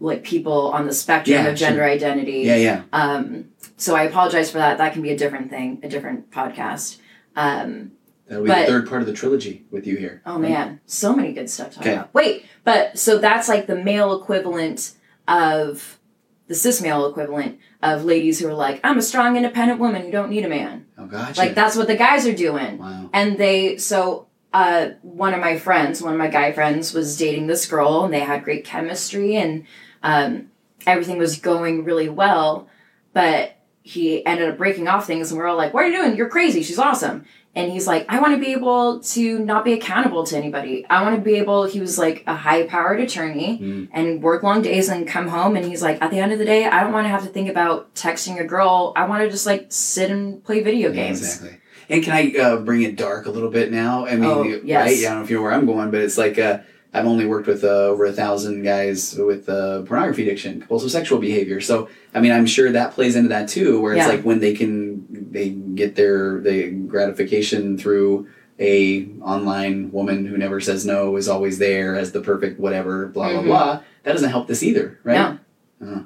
[0.00, 2.40] like people on the spectrum Yeah, of gender identity.
[2.40, 2.82] Yeah, yeah.
[2.92, 4.78] Um so I apologize for that.
[4.78, 6.96] That can be a different thing, a different podcast.
[7.36, 7.92] Um
[8.26, 10.22] That'll be but- the third part of the trilogy with you here.
[10.26, 11.94] Oh man, so many good stuff to talk Okay.
[11.94, 12.14] about.
[12.14, 14.94] Wait, but so that's like the male equivalent
[15.28, 15.98] of
[16.48, 20.10] the cis male equivalent of ladies who are like, I'm a strong, independent woman who
[20.10, 20.86] don't need a man.
[20.96, 21.40] Oh, gotcha.
[21.40, 22.78] Like that's what the guys are doing.
[22.78, 23.10] Wow.
[23.12, 27.46] And they so uh one of my friends, one of my guy friends was dating
[27.46, 29.64] this girl and they had great chemistry and
[30.02, 30.50] um
[30.86, 32.68] everything was going really well,
[33.12, 33.55] but
[33.86, 36.16] he ended up breaking off things and we're all like, What are you doing?
[36.16, 37.24] You're crazy, she's awesome.
[37.54, 40.84] And he's like, I want to be able to not be accountable to anybody.
[40.90, 43.88] I want to be able, he was like a high powered attorney Mm.
[43.92, 45.56] and work long days and come home.
[45.56, 47.28] And he's like, at the end of the day, I don't want to have to
[47.30, 48.92] think about texting a girl.
[48.94, 51.20] I want to just like sit and play video Yeah, games.
[51.22, 51.58] exactly.
[51.88, 54.04] And can I uh, bring it dark a little bit now?
[54.06, 54.86] I mean, Oh, yes.
[54.86, 54.96] right?
[54.98, 56.58] Yeah, I don't know if you know where I'm going, but it's like uh,
[56.96, 61.18] I've only worked with uh, over a thousand guys with uh, pornography addiction, compulsive sexual
[61.18, 61.60] behavior.
[61.60, 64.12] So, I mean, I'm sure that plays into that too, where it's Yeah.
[64.12, 68.28] like when they can they get their the gratification through
[68.58, 73.30] a online woman who never says no is always there as the perfect whatever blah
[73.32, 73.46] blah Mhm.
[73.46, 73.80] blah.
[74.04, 75.38] That doesn't help this either, right?
[75.80, 75.86] No.
[75.86, 76.00] Uh.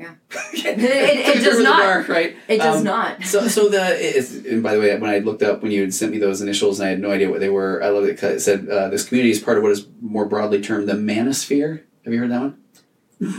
[0.00, 0.14] Yeah.
[0.54, 1.82] it, it does not.
[1.82, 2.34] Dark, right?
[2.48, 3.22] It does Um, not.
[3.22, 5.92] so, so the it's, and by the way, when I looked up when you had
[5.92, 8.18] sent me those initials and I had no idea what they were, I love it
[8.18, 10.94] 'cause it said uh, this community is part of what is more broadly termed the
[10.94, 11.82] manosphere.
[12.06, 12.56] Have you heard that one?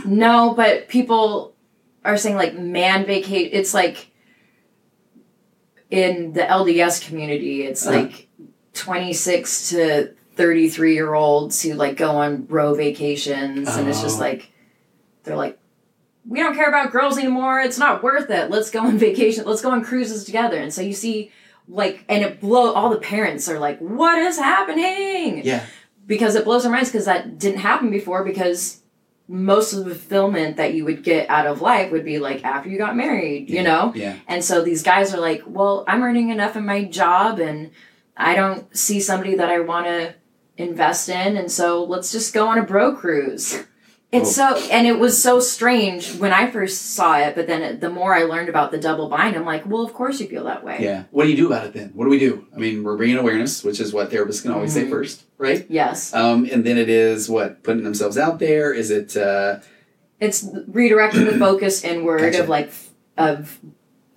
[0.06, 1.56] No, but people
[2.04, 3.50] are saying like man vacate.
[3.52, 4.12] It's like
[5.90, 8.02] in the LDS community, it's Uh-huh.
[8.02, 8.28] like
[8.74, 13.68] 26 to 33 year olds who like go on bro vacations.
[13.76, 14.20] And it's just Oh.
[14.22, 14.50] like,
[15.24, 15.58] they're like,
[16.26, 17.60] we don't care about girls anymore.
[17.60, 18.50] It's not worth it.
[18.50, 19.44] Let's go on vacation.
[19.44, 20.56] Let's go on cruises together.
[20.58, 21.30] And so you see,
[21.68, 22.72] like, and it blow.
[22.72, 25.64] All the parents are like, "What is happening?" Yeah.
[26.06, 28.80] because it blows their minds because that didn't happen before because
[29.28, 32.68] most of the fulfillment that you would get out of life would be like after
[32.68, 34.16] you got married you know Yeah.
[34.26, 37.70] and so these guys are like well i'm earning enough in my job and
[38.16, 40.14] i don't see somebody that i want to
[40.58, 43.64] invest in and so let's just go on a bro cruise
[44.12, 47.80] it's so and it was so strange when i first saw it but then it,
[47.80, 50.44] the more i learned about the double bind i'm like well of course you feel
[50.44, 51.04] that way Yeah.
[51.10, 51.90] What do you do about it then?
[51.94, 52.46] What do we do?
[52.54, 54.90] I mean, we're bringing awareness, which is what therapists can always say Mhm.
[54.90, 55.64] first, right?
[55.68, 58.72] yes Um, and then it is what putting themselves out there.
[58.72, 59.16] Is it?
[59.16, 59.60] Uh,
[60.20, 62.42] it's redirecting the focus inward Gotcha.
[62.42, 62.70] of like
[63.16, 63.58] of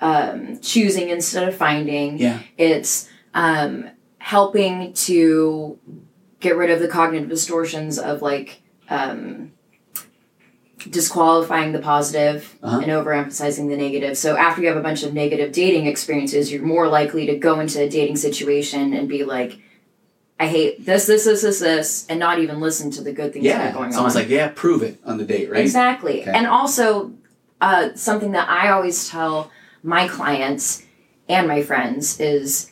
[0.02, 2.40] um, choosing instead of finding yeah.
[2.58, 5.80] it's um, helping to
[6.40, 9.52] get rid of the cognitive distortions of like um,
[10.90, 12.80] disqualifying the positive Uh-huh.
[12.80, 16.62] and overemphasizing the negative so after you have a bunch of negative dating experiences you're
[16.62, 19.58] more likely to go into a dating situation and be like
[20.40, 23.46] i hate this this this this this and not even listen to the good things
[23.46, 25.62] that are going It's on almost like yeah, prove it on the date, right?
[25.62, 26.22] Exactly.
[26.22, 26.32] Okay.
[26.34, 27.14] And also,
[27.62, 29.50] uh, something that I always tell
[29.82, 30.84] my clients
[31.30, 32.70] and my friends is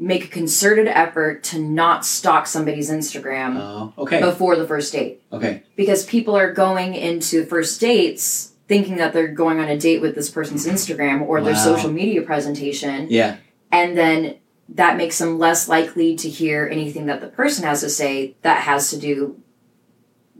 [0.00, 4.20] make a concerted effort to not stalk somebody's Instagram Oh, okay.
[4.20, 5.64] before the first date Okay.
[5.74, 10.14] because people are going into first dates thinking that they're going on a date with
[10.14, 13.36] this person's Instagram or their social media presentation Yeah.
[13.72, 14.36] and then
[14.68, 18.62] that makes them less likely to hear anything that the person has to say that
[18.62, 19.40] has to do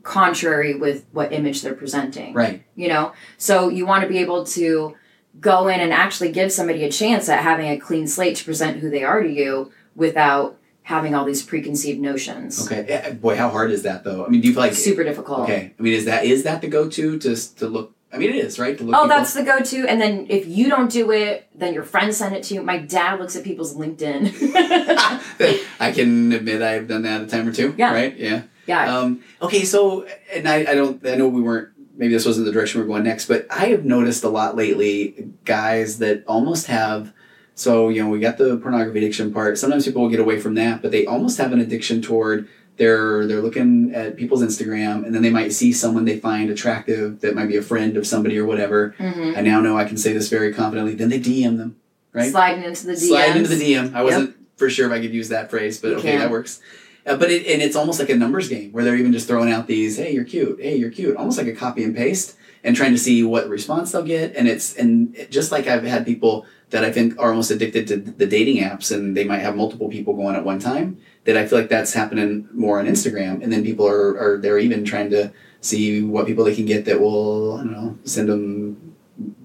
[0.03, 2.62] contrary with what image they're presenting Right.
[2.77, 4.94] you know so you want to be able to
[5.40, 8.79] go in and actually give somebody a chance at having a clean slate to present
[8.79, 13.16] who they are to you without having all these preconceived notions Okay.
[13.20, 14.24] Boy, how hard is that though?
[14.24, 15.74] I mean, do you feel like super difficult Okay.
[15.79, 17.94] I mean, is that is that the go to to to look?
[18.11, 18.96] I mean, it is right to look.
[18.96, 19.87] Oh, people- that's the go-to.
[19.87, 22.62] And then if you don't do it, then your friends send it to you.
[22.62, 24.33] My dad looks at people's LinkedIn.
[25.79, 27.74] I can admit I've done that a time or two.
[27.77, 27.92] Yeah.
[27.92, 28.16] Right.
[28.16, 28.42] Yeah.
[28.66, 28.96] yeah.
[28.98, 31.68] Um, okay, so and I, I don't I know we weren't
[31.99, 34.57] maybe this wasn't the direction we are going next, but I have noticed a lot
[34.57, 37.13] lately guys that almost have
[37.55, 39.59] so you know we got the pornography addiction part.
[39.59, 43.27] Sometimes people will get away from that, but they almost have an addiction toward they're
[43.27, 47.35] they're looking at people's Instagram and then they might see someone they find attractive that
[47.35, 48.95] might be a friend of somebody or whatever.
[48.99, 50.95] hmm I now know I can say this very confidently.
[50.95, 51.77] Then they DM them,
[52.13, 52.31] right?
[52.31, 53.09] Sliding into the DM.
[53.09, 53.95] Sliding into the DM.
[53.95, 56.21] I wasn't for sure if I could use that phrase, but You okay, can.
[56.21, 56.61] that works.
[57.09, 59.51] Uh, but it, and it's almost like a numbers game where they're even just throwing
[59.51, 60.59] out these, "Hey, you're cute.
[60.61, 63.92] Hey, you're cute," almost like a copy and paste, and trying to see what response
[63.92, 64.35] they'll get.
[64.37, 67.87] And it's and it- just like I've had people that I think are almost addicted
[67.88, 70.99] to the dating apps, and they might have multiple people going at one time.
[71.25, 74.59] That I feel like that's happening more on Instagram, and then people are are they're
[74.59, 78.29] even trying to see what people they can get that will I don't know send
[78.29, 78.77] them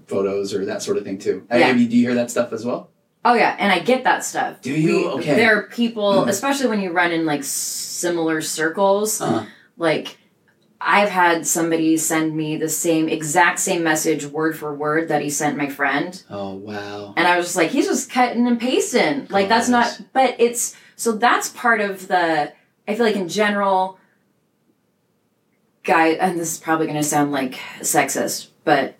[0.08, 1.44] photos or that sort of thing too.
[1.50, 1.68] I- Yeah.
[1.68, 2.90] have you- do you hear that stuff as well?
[3.26, 4.62] Oh yeah, and I get that stuff.
[4.62, 5.10] Do you?
[5.12, 5.36] Okay.
[5.36, 6.28] There are people, Mm.
[6.30, 9.22] especially when you run in like similar circles.
[9.22, 9.46] Uh-huh.
[9.78, 10.18] Like,
[10.82, 15.30] I've had somebody send me the same exact same message word for word that he
[15.30, 17.14] sent my friend, Oh wow.
[17.16, 19.28] and I was just like, he's just cutting and pasting.
[19.30, 20.02] Like that's not.
[20.12, 22.52] But it's so that's part of the.
[22.88, 23.98] I feel like in general,
[25.84, 28.96] guy, and this is probably going to sound like sexist, but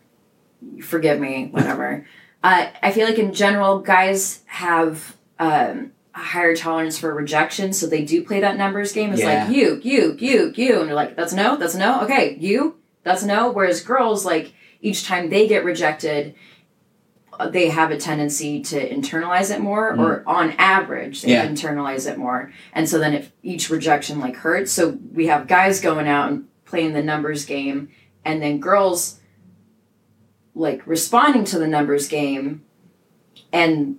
[0.82, 2.06] forgive me, whatever.
[2.44, 7.88] uh, I feel like in general, guys have um, a higher tolerance for rejection, so
[7.88, 9.12] they do play that numbers game.
[9.14, 9.46] It's Yeah.
[9.46, 13.24] like you, you, you, you, and you're like, that's no, that's no, okay, you, that's
[13.24, 13.52] no.
[13.52, 16.36] Whereas girls, like each time they get rejected,
[17.40, 21.48] uh, they have a tendency to internalize it more, or on average, they Yeah.
[21.48, 22.52] internalize it more.
[22.74, 26.46] And so then if each rejection like hurts, so we have guys going out and
[26.66, 27.90] playing the numbers game,
[28.26, 29.20] and then girls
[30.56, 32.64] like responding to the numbers game,
[33.52, 33.98] and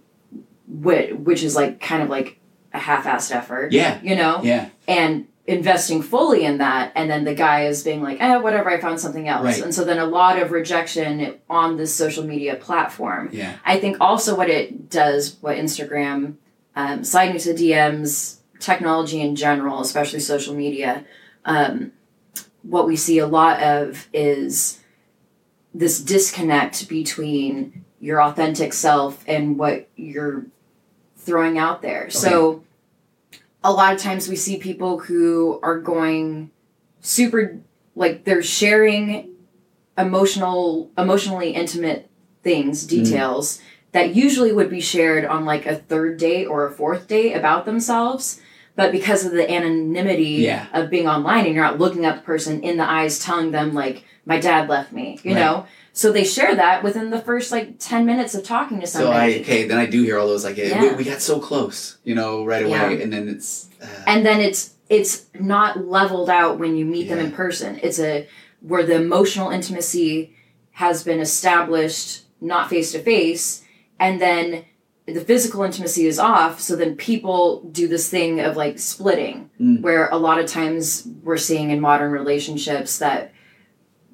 [0.69, 2.39] which, which is like kind of like
[2.73, 3.99] a half-assed effort, Yeah.
[4.03, 4.69] you know, Yeah.
[4.89, 8.81] and investing fully in that and then the guy is being like eh whatever i
[8.81, 9.63] found something else Right.
[9.63, 13.53] and so then a lot of rejection on this social media platform Yeah.
[13.63, 16.37] I think also what it does, what Instagram,
[16.75, 21.05] um, sliding to DMs, technology in general, especially social media,
[21.45, 21.93] um,
[22.63, 24.81] what we see a lot of is
[25.75, 30.47] this disconnect between your authentic self and what you're
[31.17, 32.11] throwing out there.
[32.11, 32.63] So
[33.65, 36.51] a lot of times we see people who are going
[37.01, 37.59] super
[37.97, 39.31] like they're sharing
[39.97, 42.11] emotional emotionally intimate
[42.43, 43.03] things mm-hmm.
[43.03, 43.61] details
[43.93, 47.65] that usually would be shared on like a third date or a fourth date about
[47.65, 48.41] themselves
[48.77, 50.67] but because of the anonymity Yeah.
[50.73, 53.73] of being online and you're not looking at the person in the eyes telling them
[53.75, 55.41] like my dad left me you Right.
[55.41, 58.99] know so they share that within the first like 10 minutes of talking to So
[58.99, 60.83] I somebody okay, then I do hear all those like Yeah.
[60.91, 63.03] we, we got so close, you know, right away, Yeah.
[63.05, 67.19] and then it's uh, and then it's it's not leveled out when you meet them
[67.19, 68.27] in person it's a
[68.61, 70.35] where the emotional intimacy
[70.73, 73.63] has been established not face to face
[74.01, 74.65] and then
[75.07, 79.83] the physical intimacy is off so then people do this thing of like splitting Mm.
[79.83, 83.33] where a lot of times we're seeing in modern relationships that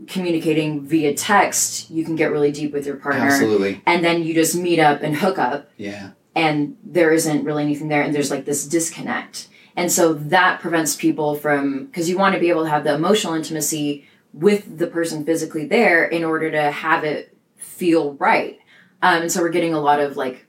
[0.06, 3.26] communicating via text you can get really deep with your partner.
[3.26, 5.70] Absolutely, and then you just meet up and hook up.
[5.76, 9.48] Yeah, and there isn't really anything there and there's like this disconnect.
[9.76, 12.94] And so that prevents people from because you want to be able to have the
[12.94, 18.58] emotional intimacy with the person physically there in order to have it feel right.
[19.02, 20.46] Um, and so we're getting a lot of like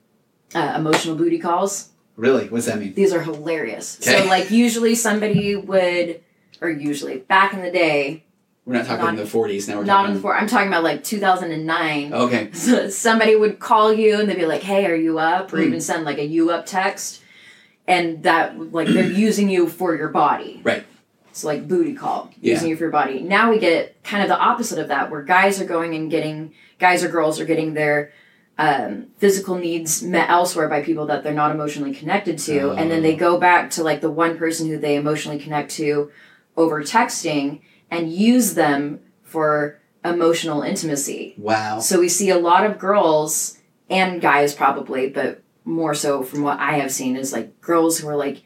[0.56, 2.48] uh, emotional booty calls really.
[2.50, 2.94] What's that mean?
[2.94, 4.24] these are hilarious Okay.
[4.24, 6.22] so like usually somebody would
[6.62, 8.24] or usually back in the day
[8.66, 9.78] We're not talking Not- in the forties now.
[9.78, 13.92] We're not in the four i'm talking about like 2009 okay, so somebody would call
[13.94, 15.64] you and they'd be like, "Hey, are you up?" or Hmm.
[15.68, 17.22] even send like a "you up" text,
[17.88, 20.62] and that like they're using you for your body.
[20.64, 20.84] Right.
[21.30, 22.54] It's like booty call, Yeah.
[22.56, 23.22] using you for your body.
[23.22, 26.52] Now we get kind of the opposite of that, where guys are going and getting
[26.78, 28.12] guys or girls are getting their
[28.58, 33.02] um, physical needs met elsewhere by people that they're not emotionally connected to, and then
[33.02, 36.12] they go back to like the one person who they emotionally connect to
[36.56, 41.36] over texting and use them for emotional intimacy.
[41.38, 41.80] Wow.
[41.80, 43.58] So we see a lot of girls
[43.90, 48.08] and guys probably, but more so from what I have seen is like girls who
[48.08, 48.44] are like,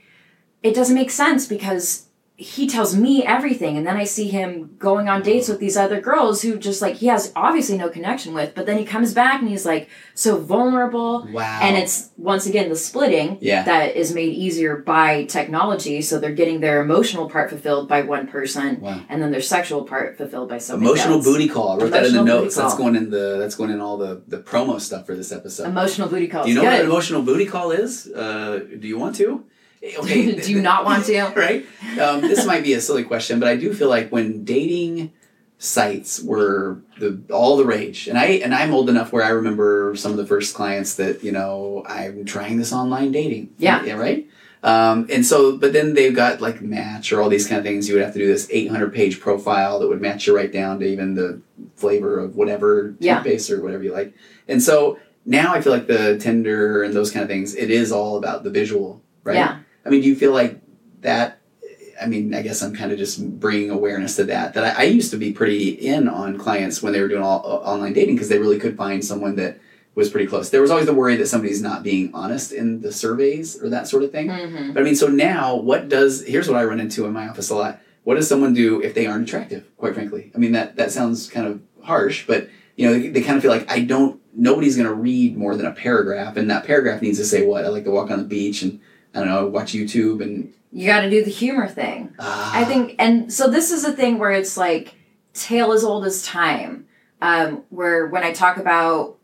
[0.64, 2.08] it doesn't make sense because
[2.38, 6.02] he tells me everything and then I see him going on dates with these other
[6.02, 9.40] girls who just like he has obviously no connection with, but then he comes back
[9.40, 11.26] and he's like so vulnerable.
[11.32, 11.60] Wow.
[11.62, 13.64] And it's once again the splitting Yeah.
[13.64, 16.02] that is made easier by technology.
[16.02, 19.00] So they're getting their emotional part fulfilled by one person Wow.
[19.08, 21.26] and then their sexual part fulfilled by someone Emotional else.
[21.26, 21.70] booty call.
[21.70, 22.56] I wrote that in the Emotional notes.
[22.58, 25.68] That's going in the that's going in all the the promo stuff for this episode.
[25.68, 26.80] Emotional booty call Do you know what Good.
[26.82, 28.08] an emotional booty call is?
[28.08, 29.46] Uh, do you want to?
[30.00, 30.36] Okay.
[30.42, 31.22] Do you not want to?
[31.36, 31.66] right?
[32.00, 35.12] Um, this might be a silly question, but I do feel like when dating
[35.58, 39.96] sites were the all the rage, and I and I'm old enough where I remember
[39.96, 43.52] some of the first clients that you know I'm trying this online dating.
[43.58, 43.94] Yeah.
[43.94, 44.28] right.
[44.64, 47.88] Um, and so, but then they've got like Match or all these kind of things.
[47.88, 50.80] You would have to do this 800 page profile that would match you right down
[50.80, 51.40] to even the
[51.76, 53.18] flavor of whatever Yeah.
[53.18, 54.16] toothpaste or whatever you like.
[54.48, 57.92] And so now I feel like the Tinder and those kind of things, it is
[57.92, 59.36] all about the visual, right?
[59.36, 59.60] Yeah.
[59.86, 60.60] I mean, do you feel like
[61.02, 61.40] that?
[62.02, 64.54] I mean, I guess I'm kind of just bringing awareness to that.
[64.54, 67.42] That I, I used to be pretty in on clients when they were doing all,
[67.46, 69.60] uh, online dating because they really could find someone that
[69.94, 70.50] was pretty close.
[70.50, 73.88] There was always the worry that somebody's not being honest in the surveys or that
[73.88, 74.30] sort of thing.
[74.30, 76.26] hmm But I mean, so now what does?
[76.26, 77.80] Here's what I run into in my office a lot.
[78.04, 79.66] What does someone do if they aren't attractive?
[79.78, 83.22] Quite frankly, I mean that that sounds kind of harsh, but you know they, they
[83.22, 84.20] kind of feel like I don't.
[84.38, 87.64] Nobody's going to read more than a paragraph, and that paragraph needs to say what
[87.64, 88.82] I like to walk on the beach and
[89.16, 90.54] I don't know watch YouTube and.
[90.72, 92.14] You got to do the humor thing.
[92.20, 94.96] Uh, I think, and so this is a thing where it's like
[95.34, 96.88] tale as old as time.
[97.22, 99.16] Um, where when I talk about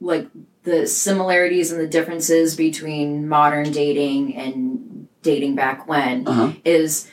[0.00, 0.28] like
[0.62, 6.52] the similarities and the differences between modern dating and dating back when Uh-huh.
[6.64, 7.08] is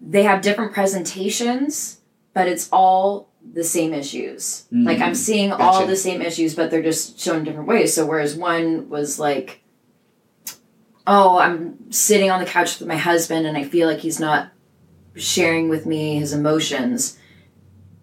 [0.00, 2.00] they have different presentations,
[2.34, 4.64] but it's all the same issues.
[4.72, 4.84] Mm.
[4.86, 7.94] Like I'm seeing all the same issues, but they're just shown different ways.
[7.94, 9.59] So whereas one was like,
[11.12, 14.52] oh, I'm sitting on the couch with my husband and I feel like he's not
[15.16, 17.18] sharing with me his emotions,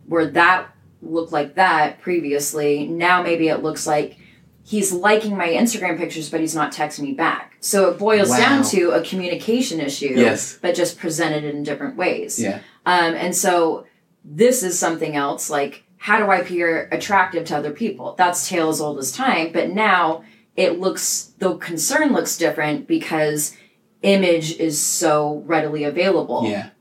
[0.07, 0.67] where that
[1.01, 4.17] looked like that previously, now maybe it looks like
[4.65, 7.55] he's liking my Instagram pictures, but he's not texting me back.
[7.61, 8.37] So it boils Wow.
[8.39, 10.57] down to a communication issue, Yes.
[10.61, 12.37] but just presented in different ways.
[12.41, 12.59] Yeah.
[12.85, 13.85] Um, and so
[14.25, 18.15] this is something else like how do I appear attractive to other people?
[18.17, 20.23] That's tale as old as time, but now
[20.57, 23.55] it looks the concern looks different because
[24.01, 26.43] image is so readily available.
[26.45, 26.71] Yeah.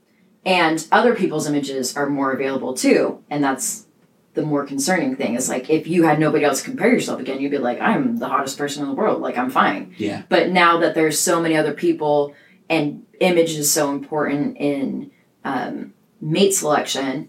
[0.44, 3.22] And other people's images are more available too.
[3.30, 3.86] And that's
[4.34, 7.40] the more concerning thing is like if you had nobody else to compare yourself again,
[7.40, 9.20] you'd be like, I'm the hottest person in the world.
[9.20, 9.94] Like I'm fine.
[9.98, 10.22] Yeah.
[10.28, 12.34] But now that there's so many other people
[12.68, 15.10] and image is so important in
[15.44, 17.28] um, mate selection,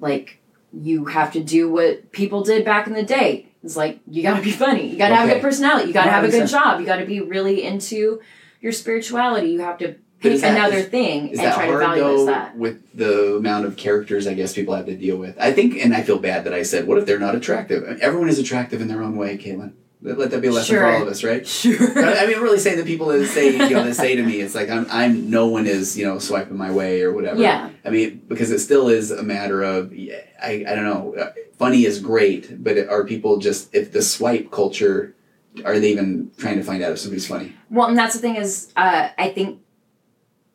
[0.00, 0.40] like
[0.72, 3.47] you have to do what people did back in the day.
[3.68, 5.92] It's like you got to be funny, you got to have a good personality, you
[5.92, 6.50] got to have a good 100%.
[6.50, 8.18] job, you got to be really into
[8.62, 9.50] your spirituality.
[9.50, 12.56] You have to pick that- another is- thing Is and try to value though that.
[12.56, 15.36] with the amount of characters I guess people have to deal with?
[15.38, 17.84] I think, and I feel bad that I said, what if they're not attractive?
[18.00, 19.72] Everyone is attractive in their own way, Caitlin.
[20.00, 21.46] Let let that be a lesson for all of us, right?
[21.46, 21.76] Sure.
[21.98, 24.40] I I mean, really saying the people that say, you know, that say to me,
[24.40, 27.40] it's like I'm, I'm, no one is, you know, swiping my way or whatever.
[27.40, 27.70] Yeah.
[27.84, 31.84] I mean, because it still is a matter of, I, I don't know, uh, funny
[31.84, 35.16] is great, but are people just, if the swipe culture,
[35.64, 37.54] are they even trying to find out if somebody's funny?
[37.68, 39.60] Well, and that's the thing is, uh, I think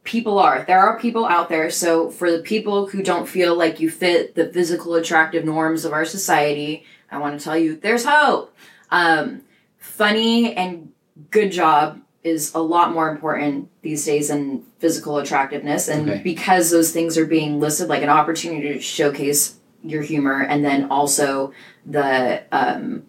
[0.03, 0.63] people are.
[0.65, 1.69] There are people out there.
[1.69, 5.93] So for the people who don't feel like you fit the physical attractive norms of
[5.93, 8.52] our society, I want to tell you, there's hope.
[8.93, 9.41] Um,
[9.79, 10.91] funny and
[11.31, 15.87] good job is a lot more important these days than physical attractiveness.
[15.89, 16.21] And Okay.
[16.23, 20.89] because those things are being listed like an opportunity to showcase your humor and then
[20.89, 21.51] also
[21.85, 23.03] the um,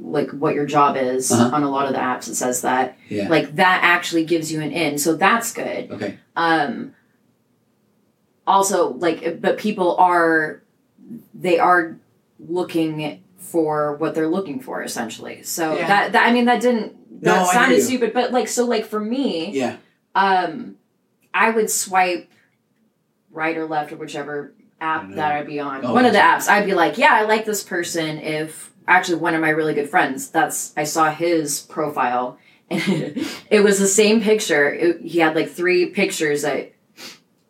[0.00, 1.54] like what your job is Uh-huh.
[1.56, 3.28] on a lot of the apps it says that Yeah.
[3.28, 6.18] like that actually gives you an in so that's good okay.
[6.36, 6.94] um
[8.46, 10.62] also like but people are
[11.32, 11.96] they are
[12.38, 15.86] looking for what they're looking for essentially so Yeah.
[15.88, 19.00] that, that i mean that didn't that hear sounded stupid but like so like for
[19.00, 19.76] me Yeah.
[20.14, 20.76] um
[21.32, 22.30] i would swipe
[23.30, 25.16] right or left or whichever app know.
[25.16, 27.44] that i'd be on Oh, one of the apps i'd be like yeah i like
[27.44, 32.38] this person if actually one of my really good friends that's i saw his profile
[32.70, 32.82] and
[33.50, 36.72] it was the same picture it, he had like three pictures that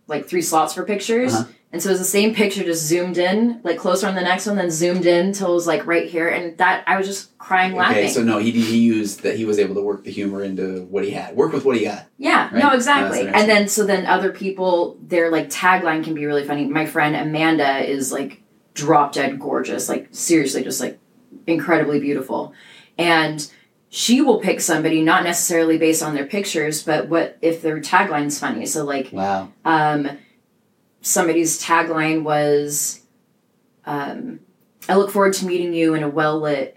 [0.06, 1.50] like three slots for pictures Uh-huh.
[1.74, 4.46] And so it was the same picture, just zoomed in, like closer on the next
[4.46, 7.36] one, then zoomed in till it was like right here, and that I was just
[7.36, 8.04] crying laughing.
[8.04, 10.84] Okay, so no, he he used that he was able to work the humor into
[10.84, 12.06] what he had, work with what he got.
[12.16, 12.62] Yeah, Right?
[12.62, 13.26] no, exactly.
[13.26, 16.64] and then so then other people, their like tagline can be really funny.
[16.66, 18.40] My friend Amanda is like
[18.74, 21.00] drop dead gorgeous, like seriously, just like
[21.48, 22.52] incredibly beautiful,
[22.96, 23.50] and
[23.88, 28.38] she will pick somebody not necessarily based on their pictures, but what if their tagline's
[28.38, 28.64] funny.
[28.64, 29.50] So like Wow.
[29.64, 30.08] um,
[31.04, 33.00] somebody's tagline was,
[33.86, 34.40] um,
[34.88, 36.76] "I look forward to meeting you in a well lit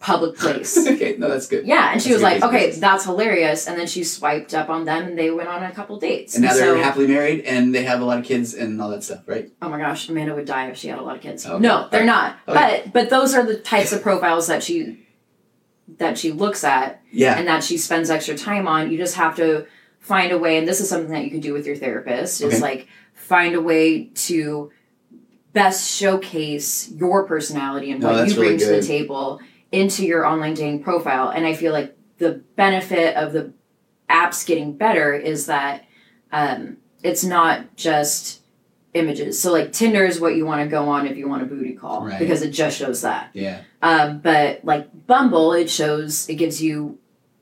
[0.00, 1.66] public place." okay, no, that's good.
[1.66, 2.80] Yeah, and she That's was like, "Okay, business.
[2.80, 5.98] that's hilarious." And then she swiped up on them, and they went on a couple
[5.98, 6.34] dates.
[6.34, 9.04] And now they're happily married, and they have a lot of kids and all that
[9.04, 9.50] stuff, right?
[9.62, 11.46] oh my gosh, Amanda would die if she had a lot of kids.
[11.46, 11.58] Okay.
[11.60, 12.36] No, they're not.
[12.48, 12.82] Okay.
[12.84, 15.02] But but those are the types of profiles that she
[15.98, 17.38] that she looks at Yeah.
[17.38, 18.90] and that she spends extra time on.
[18.90, 19.66] You just have to
[20.00, 22.40] find a way, and this is something that you can do with your therapist.
[22.40, 22.60] Is Okay.
[22.62, 22.88] like
[23.26, 24.70] find a way to
[25.52, 29.40] best showcase your personality and No, what you bring really to the table
[29.72, 31.28] into your online dating profile.
[31.30, 33.52] And I feel like the benefit of the
[34.08, 35.84] apps getting better is that
[36.30, 38.42] um, it's not just
[38.94, 39.40] images.
[39.40, 41.72] So like Tinder is what you want to go on if you want a booty
[41.72, 42.18] call Right.
[42.18, 43.30] because it just shows that.
[43.32, 43.62] Yeah.
[43.82, 46.98] Um, but like Bumble, it shows it gives you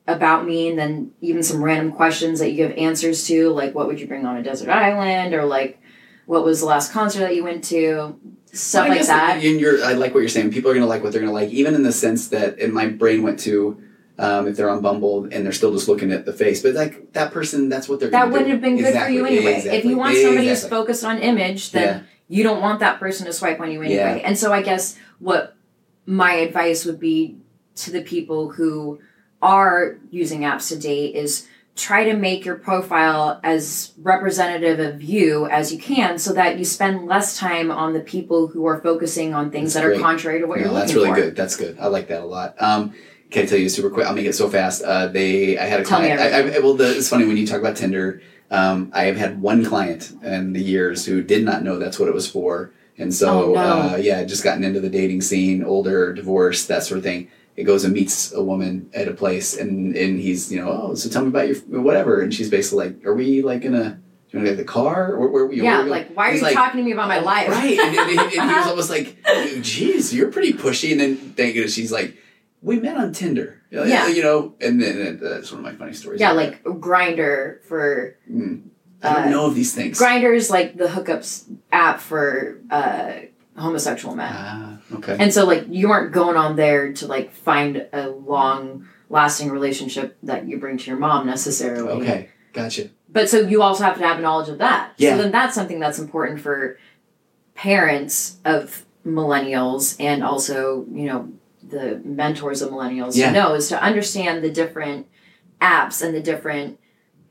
[0.07, 3.87] about me and then even some random questions that you give answers to, like what
[3.87, 5.81] would you bring on a desert island or like
[6.27, 8.19] what was the last concert that you went to,
[8.53, 9.45] stuff I like that.
[9.45, 10.51] In your, I like what you're saying.
[10.53, 12.87] People are gonna like what they're gonna like, even in the sense that, in my
[12.87, 13.83] brain went to,
[14.19, 17.13] um, if they're on Bumble and they're still just looking at the face, but like
[17.15, 18.11] that person, that's what they're.
[18.11, 19.77] That wouldn't have been good Exactly, for you anyway.
[19.77, 22.03] If you want somebody who's focused on image, then Yeah.
[22.29, 23.97] you don't want that person to swipe on you anyway.
[23.97, 24.13] Yeah.
[24.29, 25.57] And so I guess what
[26.07, 27.39] my advice would be
[27.77, 29.01] to the people who
[29.45, 35.47] are using apps to date is try to make your profile as representative of you
[35.47, 39.35] as you can so that you spend less time on the people who are focusing
[39.35, 39.99] on things That's that great.
[39.99, 40.95] are contrary to what No, you're looking for.
[40.95, 41.27] that's really for.
[41.27, 41.37] good.
[41.37, 41.77] That's good.
[41.81, 42.55] I like that a lot.
[42.63, 42.95] Um,
[43.31, 44.07] can I tell you super quick?
[44.07, 44.83] I'll make it so fast.
[44.85, 46.21] Uh, they, I had a Tell client.
[46.21, 48.23] I, I, well, the, it's funny when you talk about Tinder.
[48.51, 52.09] Um, I have had one client in the years who did not know that's what
[52.09, 53.61] it was for, and so Oh, no.
[53.95, 57.29] uh, yeah, just gotten into the dating scene, older, divorced, that sort of thing.
[57.57, 60.95] It goes and meets a woman at a place, and and he's you know, oh,
[60.95, 64.01] so tell me about your whatever, and she's basically like, are we like gonna?
[64.31, 65.13] Do you want to get the car?
[65.13, 67.21] Or where, where, Yeah, where- like why are you like, talking to me about my
[67.21, 67.49] life?
[67.51, 67.79] Right.
[67.79, 69.17] And, and, and he was almost like,
[69.63, 70.91] geez, you're pretty pushy.
[70.91, 72.17] And then thank goodness she's like,
[72.61, 73.63] we met on Tinder.
[73.71, 74.09] Yeah.
[74.09, 76.21] You know, and then that's one of my funny stories.
[76.21, 78.71] yeah, like Grindr for Mm.
[79.05, 80.01] I don't uh, know of these things.
[80.01, 83.13] Grindr is like the hookups app for uh,
[83.57, 84.33] homosexual men.
[84.35, 85.17] Ah, okay.
[85.19, 90.17] And so like you aren't going on there to like find a long lasting relationship
[90.23, 92.03] that you bring to your mom necessarily.
[92.03, 92.29] Okay.
[92.53, 92.91] Gotcha.
[93.09, 94.93] But so you also have to have knowledge of that.
[94.97, 95.17] Yeah.
[95.17, 96.79] So then that's something that's important for
[97.55, 101.33] parents of millennials and also, you know,
[101.63, 103.29] the mentors of millennials Yeah.
[103.29, 105.07] to know is to understand the different
[105.61, 106.79] apps and the different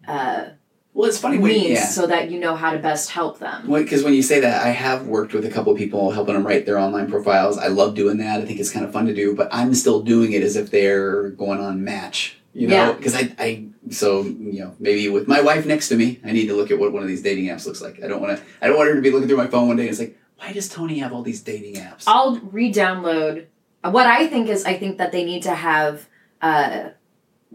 [0.07, 0.45] uh,
[0.94, 1.86] Well, it's funny when means yeah.
[1.86, 3.72] so that you know how to best help them.
[3.72, 6.46] Because when you say that, I have worked with a couple of people helping them
[6.46, 7.58] write their online profiles.
[7.58, 8.41] I love doing that.
[8.41, 10.70] I think it's kind of fun to do, but I'm still doing it as if
[10.70, 12.38] they're going on Match.
[12.54, 12.91] You know, Yeah.
[12.91, 16.46] because I, I, so you know, maybe with my wife next to me, I need
[16.48, 18.04] to look at what one of these dating apps looks like.
[18.04, 19.78] I don't want to, I don't want her to be looking through my phone one
[19.78, 22.04] day and it's like, why does Tony have all these dating apps?
[22.06, 23.48] I'll re-download.
[23.84, 26.08] What I think is, I think that they need to have
[26.41, 26.89] uh,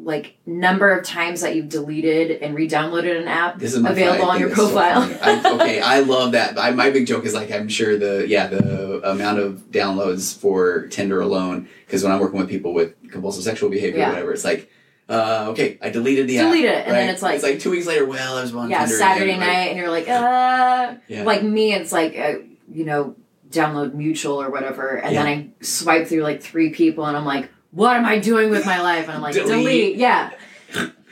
[0.01, 4.39] like number of times that you've deleted and re-downloaded an app This is available on
[4.41, 5.03] your it's so profile.
[5.23, 6.59] I, okay, I love that.
[6.59, 10.87] I, my big joke is like I'm sure the yeah the amount of downloads for
[10.89, 14.07] Tinder alone because when I'm working with people with compulsive sexual behavior Yeah.
[14.09, 14.71] or whatever, it's like
[15.09, 16.45] uh, okay, I deleted the app.
[16.53, 18.05] Delete it, and then it's like- it's like two weeks later.
[18.05, 21.23] Well, I was on yeah, Tinder Saturday again, like, night, and you're like, uh, Yeah.
[21.23, 22.35] like me, it's like, uh,
[22.71, 23.17] you know,
[23.51, 27.49] download mutual or whatever, and then I swipe through like three people, and I'm like,
[27.71, 29.05] what am I doing with my life?
[29.09, 29.49] And I'm like, Delete.
[29.51, 30.31] delete, yeah.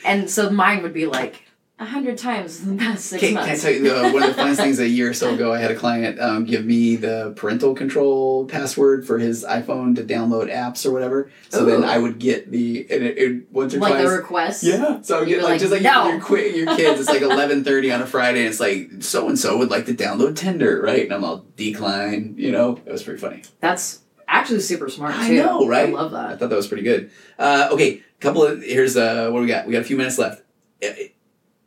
[0.04, 1.42] And so mine would be like
[1.78, 3.62] a hundred times in the past six Can, can I months.
[3.62, 5.52] tell you uh, one of the funnest things a year or so ago?
[5.52, 10.02] I had a client um, give me the parental control password for his iPhone to
[10.04, 11.30] download apps or whatever.
[11.50, 14.04] So then I would get the and it, it once or like twice.
[14.04, 14.62] the request.
[14.62, 17.00] Yeah, so I would get like, like, just like "No." your quit your kids.
[17.00, 18.40] It's like eleven thirty on a Friday.
[18.40, 21.02] and It's like so and so would like to download Tinder, right?
[21.02, 22.36] And I'm all decline.
[22.38, 23.42] You know, that was pretty funny.
[23.60, 23.98] That's
[24.46, 25.20] actually super smart too.
[25.20, 25.88] I know, right?
[25.88, 26.26] I love that.
[26.30, 27.10] I thought that was pretty good.
[27.38, 29.66] Uh, okay, couple of here's uh, what we got?
[29.66, 30.42] We got a few minutes left.
[30.82, 30.88] Uh,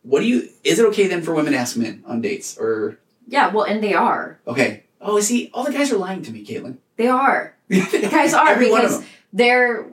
[0.03, 0.49] What do you?
[0.63, 3.84] Is it okay then for women to ask men on dates or Yeah, well, and
[3.84, 4.39] they are.
[4.47, 4.84] okay?
[5.01, 6.77] Oh, see, all the guys are lying to me, Caitlin.
[6.97, 7.55] They are.
[7.69, 9.03] the guys are, Every because-.
[9.32, 9.86] They're.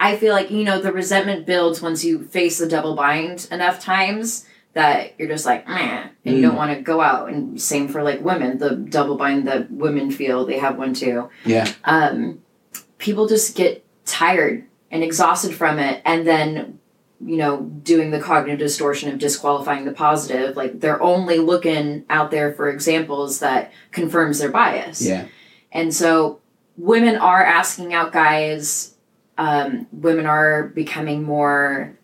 [0.00, 3.78] I feel like you know the resentment builds once you face the double bind enough
[3.80, 4.44] times
[4.74, 6.42] that you're just like meh, and you Mm.
[6.48, 7.28] don't want to go out.
[7.28, 11.28] And same for like women, the double bind that women feel they have one too.
[11.44, 11.68] Yeah.
[11.84, 12.40] Um,
[12.98, 16.78] people just get tired and exhausted from it, and then
[17.24, 20.56] you know doing the cognitive distortion of disqualifying the positive.
[20.56, 25.00] Like they're only looking out there for examples that confirms their bias.
[25.02, 25.26] Yeah.
[25.70, 26.40] And so
[26.76, 28.94] women are asking out guys.
[29.38, 31.96] Um, women are becoming more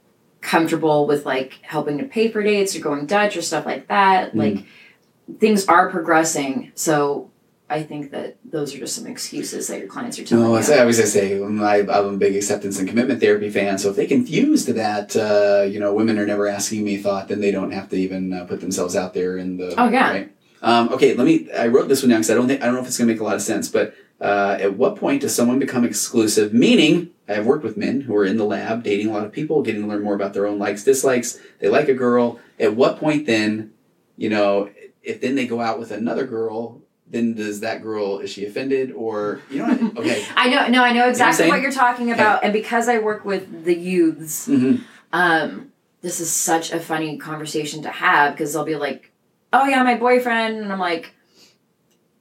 [0.48, 4.32] comfortable with like helping to pay for dates or going Dutch or stuff like that.
[4.32, 4.36] Mm.
[4.36, 6.72] Like things are progressing.
[6.74, 7.30] So
[7.68, 10.74] I think that those are just some excuses that your clients are telling No, you.
[10.74, 13.76] I was gonna say, I'm, I, I'm a big acceptance and commitment therapy fan.
[13.76, 17.40] So if they confused that, uh, you know, women are never asking me thought, then
[17.40, 19.74] they don't have to even uh, put themselves out there in the.
[19.76, 20.10] Oh, yeah.
[20.10, 20.32] Right?
[20.62, 21.52] Um, okay, let me.
[21.52, 23.12] I wrote this one down because I don't think I don't know if it's gonna
[23.12, 23.68] make a lot of sense.
[23.68, 26.52] But uh, at what point does someone become exclusive?
[26.52, 29.32] Meaning, I have worked with men who are in the lab dating a lot of
[29.32, 31.38] people, getting to learn more about their own likes, dislikes.
[31.60, 32.40] They like a girl.
[32.58, 33.72] At what point then,
[34.16, 34.70] you know,
[35.02, 38.92] if then they go out with another girl, then does that girl is she offended
[38.92, 39.92] or you know?
[39.96, 40.24] Okay.
[40.36, 41.50] I know, no, I know exactly saying?
[41.50, 44.76] what you're talking about, and because I work with the youths, hmm
[45.10, 49.10] um, this is such a funny conversation to have because they'll be like,
[49.52, 51.14] "Oh yeah, my boyfriend," and I'm like,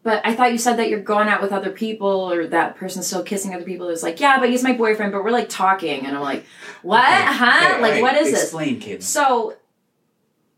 [0.08, 3.08] "But I thought you said that you're going out with other people, or that person's
[3.08, 6.06] still kissing other people." It's like, "Yeah, but he's my boyfriend, but we're like talking,"
[6.06, 6.46] and I'm like,
[6.82, 7.04] "What?
[7.06, 7.72] huh?
[7.74, 8.02] Okay, like, right.
[8.02, 9.06] what is this?" Explain, kids.
[9.06, 9.56] So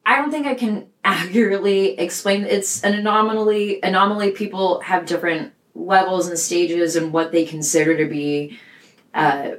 [0.06, 6.28] I don't think I can accurately explain it's an anomaly anomaly people have different levels
[6.28, 8.60] and stages and what they consider to be
[9.14, 9.52] uh,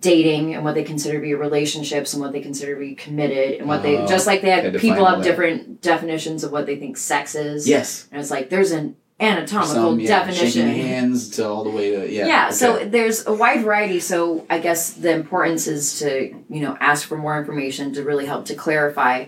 [0.00, 3.58] dating and what they consider to be relationships and what they consider to be committed
[3.58, 6.76] and what they Oh, just like they have people have different definitions of what they
[6.76, 8.08] think sex is Yes.
[8.12, 11.90] and it's like there's an anatomical Some, yeah, definition Shaking hands to all the way
[11.90, 12.26] to yeah.
[12.26, 12.54] yeah, okay.
[12.54, 17.08] so there's a wide variety so i guess the importance is to you know ask
[17.08, 19.26] for more information to really help to clarify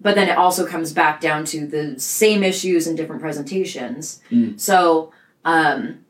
[0.00, 4.58] but then it also comes back down to the same issues in different presentations Mm.
[4.58, 5.12] so
[5.44, 6.04] um,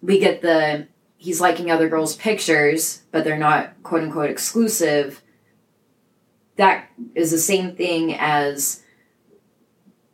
[0.00, 0.86] we get the
[1.18, 5.20] he's liking other girls pictures but they're not quote unquote exclusive
[6.56, 8.82] that is the same thing as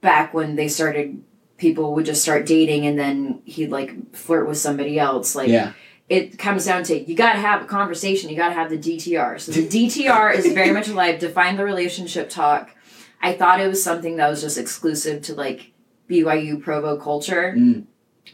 [0.00, 1.22] back when they started
[1.58, 5.72] people would just start dating and then he'd like flirt with somebody else like yeah.
[6.08, 8.78] it comes down to you got to have a conversation you got to have the
[8.78, 11.18] dtr so the dtr is very much alive.
[11.18, 12.70] define the relationship talk
[13.22, 15.72] i thought it was something that was just exclusive to like
[16.08, 17.84] byu provo culture Mm.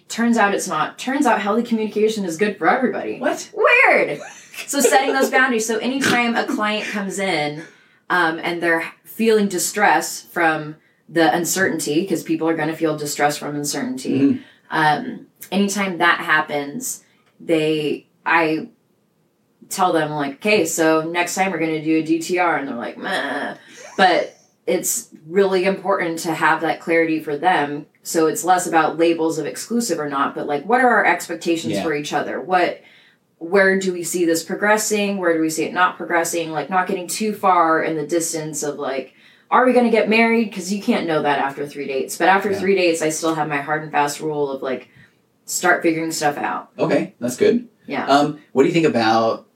[0.08, 3.50] turns out it's not turns out healthy communication is good for everybody What?
[3.54, 4.20] weird
[4.66, 7.62] so setting those boundaries so anytime a client comes in
[8.10, 10.76] um, and they're feeling distress from
[11.08, 14.40] the uncertainty because people are going to feel distress from uncertainty Mhm.
[14.70, 17.04] um, anytime that happens
[17.40, 18.68] they i
[19.68, 22.74] tell them like okay so next time we're going to do a dtr and they're
[22.76, 23.56] like Meh.
[23.96, 24.36] but
[24.66, 29.46] it's really important to have that clarity for them so it's less about labels of
[29.46, 31.82] exclusive or not but like what are our expectations Yeah.
[31.82, 32.80] for each other what
[33.38, 36.86] where do we see this progressing where do we see it not progressing like not
[36.86, 39.14] getting too far in the distance of like
[39.52, 42.28] are we going to get married because you can't know that after three dates but
[42.28, 42.58] after Yeah.
[42.58, 44.88] three dates i still have my hard and fast rule of like
[45.44, 47.68] start figuring stuff out Okay, that's good.
[47.86, 49.46] yeah Um, what do you think about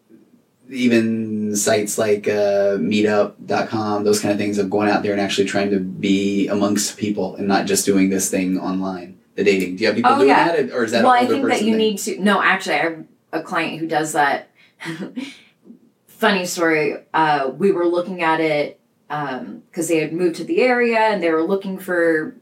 [0.69, 5.47] even sites like uh, meetup.com, those kind of things of going out there and actually
[5.47, 9.77] trying to be amongst people and not just doing this thing online, the dating?
[9.77, 10.57] Do you have people Oh, doing yeah.
[10.57, 11.79] that, or is that well i think that you thing?
[11.79, 14.51] need to no actually i have a client who does that
[16.07, 20.99] funny story uh, we were looking at it because they had moved to the area
[20.99, 22.37] and they were looking for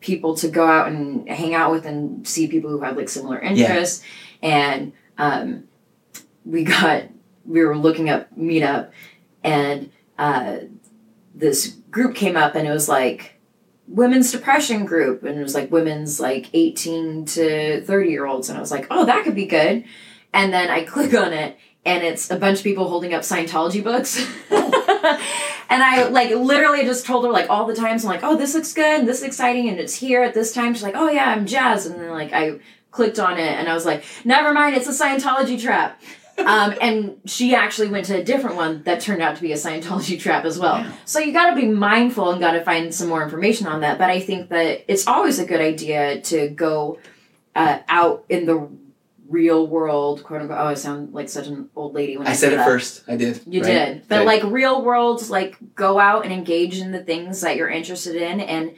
[0.00, 3.38] people to go out and hang out with and see people who had like similar
[3.38, 4.04] interests.
[4.42, 4.48] Yeah.
[4.50, 5.64] and um,
[6.44, 7.04] we got
[7.46, 8.90] we were looking up meetup
[9.42, 10.58] and uh,
[11.34, 13.40] this group came up and it was like
[13.88, 18.48] women's depression group and it was like women's like 18 to 30 year olds.
[18.48, 19.84] And i was like oh that could be good.
[20.32, 21.56] And then i click on it
[21.86, 24.26] and it's a bunch of people holding up scientology books
[25.68, 28.54] and i like literally just told her like all the times i'm like oh this
[28.54, 31.08] looks good and this is exciting and it's here at this time she's like oh
[31.08, 32.58] yeah i'm jazz, and then like i
[32.90, 36.00] clicked on it and i was like never mind it's a scientology trap
[36.38, 39.56] um, and she actually went to a different one that turned out to be a
[39.56, 40.78] Scientology trap as well.
[40.78, 40.92] Wow.
[41.04, 43.98] So you got to be mindful and got to find some more information on that.
[43.98, 46.98] But I think that it's always a good idea to go
[47.54, 48.68] uh, out in the
[49.28, 50.58] real world, quote unquote.
[50.58, 52.66] Oh, I sound like such an old lady when I, I said it that.
[52.66, 53.04] first.
[53.08, 53.40] I did.
[53.46, 53.66] You right?
[53.66, 54.08] did.
[54.08, 54.26] But Right.
[54.42, 58.40] like real world, like go out and engage in the things that you're interested in
[58.40, 58.72] and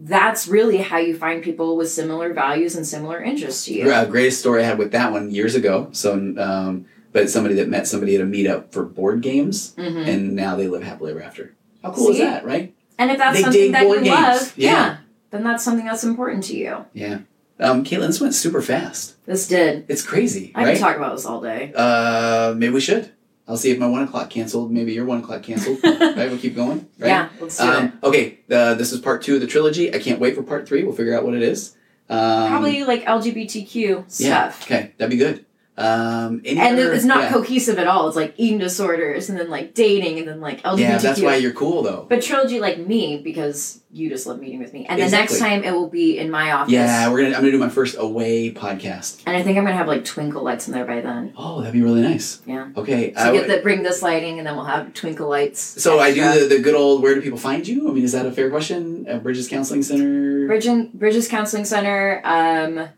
[0.00, 3.90] that's really how you find people with similar values and similar interests to you.
[3.90, 5.88] Uh, greatest story I had with that one years ago.
[5.92, 10.06] So, um, but somebody that met somebody at a meetup for board games, Mhm.
[10.08, 11.54] and now they live happily ever after.
[11.82, 12.74] How cool is that, right?
[12.98, 14.08] And if that's They something that you games.
[14.08, 14.70] love, Yeah.
[14.70, 14.96] yeah.
[15.30, 16.84] then that's something that's important to you.
[16.92, 17.18] Yeah.
[17.60, 19.14] Um, Caitlin, this went super fast.
[19.26, 19.84] This did.
[19.88, 20.72] It's crazy, I right?
[20.74, 21.72] could talk about this all day.
[21.76, 23.12] uh, maybe we should.
[23.46, 24.72] I'll see if my one o'clock canceled.
[24.72, 25.78] Maybe your one o'clock canceled.
[25.84, 26.88] right, we'll keep going.
[26.98, 27.08] Right?
[27.08, 27.68] Yeah, let's do it.
[27.68, 29.94] Um, okay, uh, this is part two of the trilogy.
[29.94, 30.82] I can't wait for part three.
[30.82, 31.76] We'll figure out what it is.
[32.08, 34.18] Um, Probably like LGBTQ stuff.
[34.18, 34.52] Yeah.
[34.62, 35.44] Okay, that'd be good.
[35.76, 37.32] Um, And other- it's not yeah.
[37.32, 38.06] cohesive at all.
[38.06, 40.78] It's like eating disorders and then like dating and then like LGBTQ.
[40.78, 42.06] Yeah, that's why you're cool though.
[42.08, 44.86] But trilogy like me because you just love meeting with me.
[44.86, 46.72] And the next time it will be in my office.
[46.72, 47.34] Yeah, we're gonna.
[47.34, 49.22] I'm gonna do my first away podcast.
[49.26, 51.32] And I think I'm gonna have like twinkle lights in there by then.
[51.36, 52.40] Oh, that'd be really nice.
[52.46, 52.68] Yeah.
[52.76, 53.12] Okay.
[53.14, 55.60] So I get the bring this lighting and then we'll have twinkle lights.
[55.60, 57.02] so I do the, the good old.
[57.02, 57.88] Where do people find you?
[57.88, 59.06] I mean, is that a fair question?
[59.08, 60.46] Uh, Bridges Counseling Center.
[60.46, 62.88] Bridges, Bridges Counseling Center, um,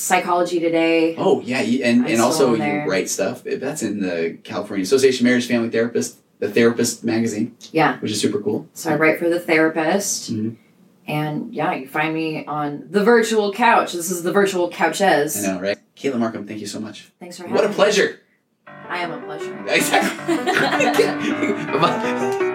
[0.00, 1.14] Psychology Today.
[1.18, 3.42] Oh yeah, you- and I'm and also you write stuff.
[3.44, 7.98] That's in the California Association of Marriage Family Therapist, the Therapist magazine, Yeah.
[8.00, 8.66] which is super cool.
[8.72, 10.32] So I write for the therapist.
[10.32, 10.56] Mhm.
[11.06, 13.92] And yeah, you find me on the virtual couch.
[13.92, 15.44] This is the virtual couches.
[15.44, 15.78] I know, right?
[15.96, 17.10] Caitlin Markham, thank you so much.
[17.20, 17.56] Thanks for having me.
[17.56, 17.74] What a me.
[17.74, 18.20] pleasure.
[18.88, 19.54] I am a pleasure.
[19.68, 20.36] Exactly.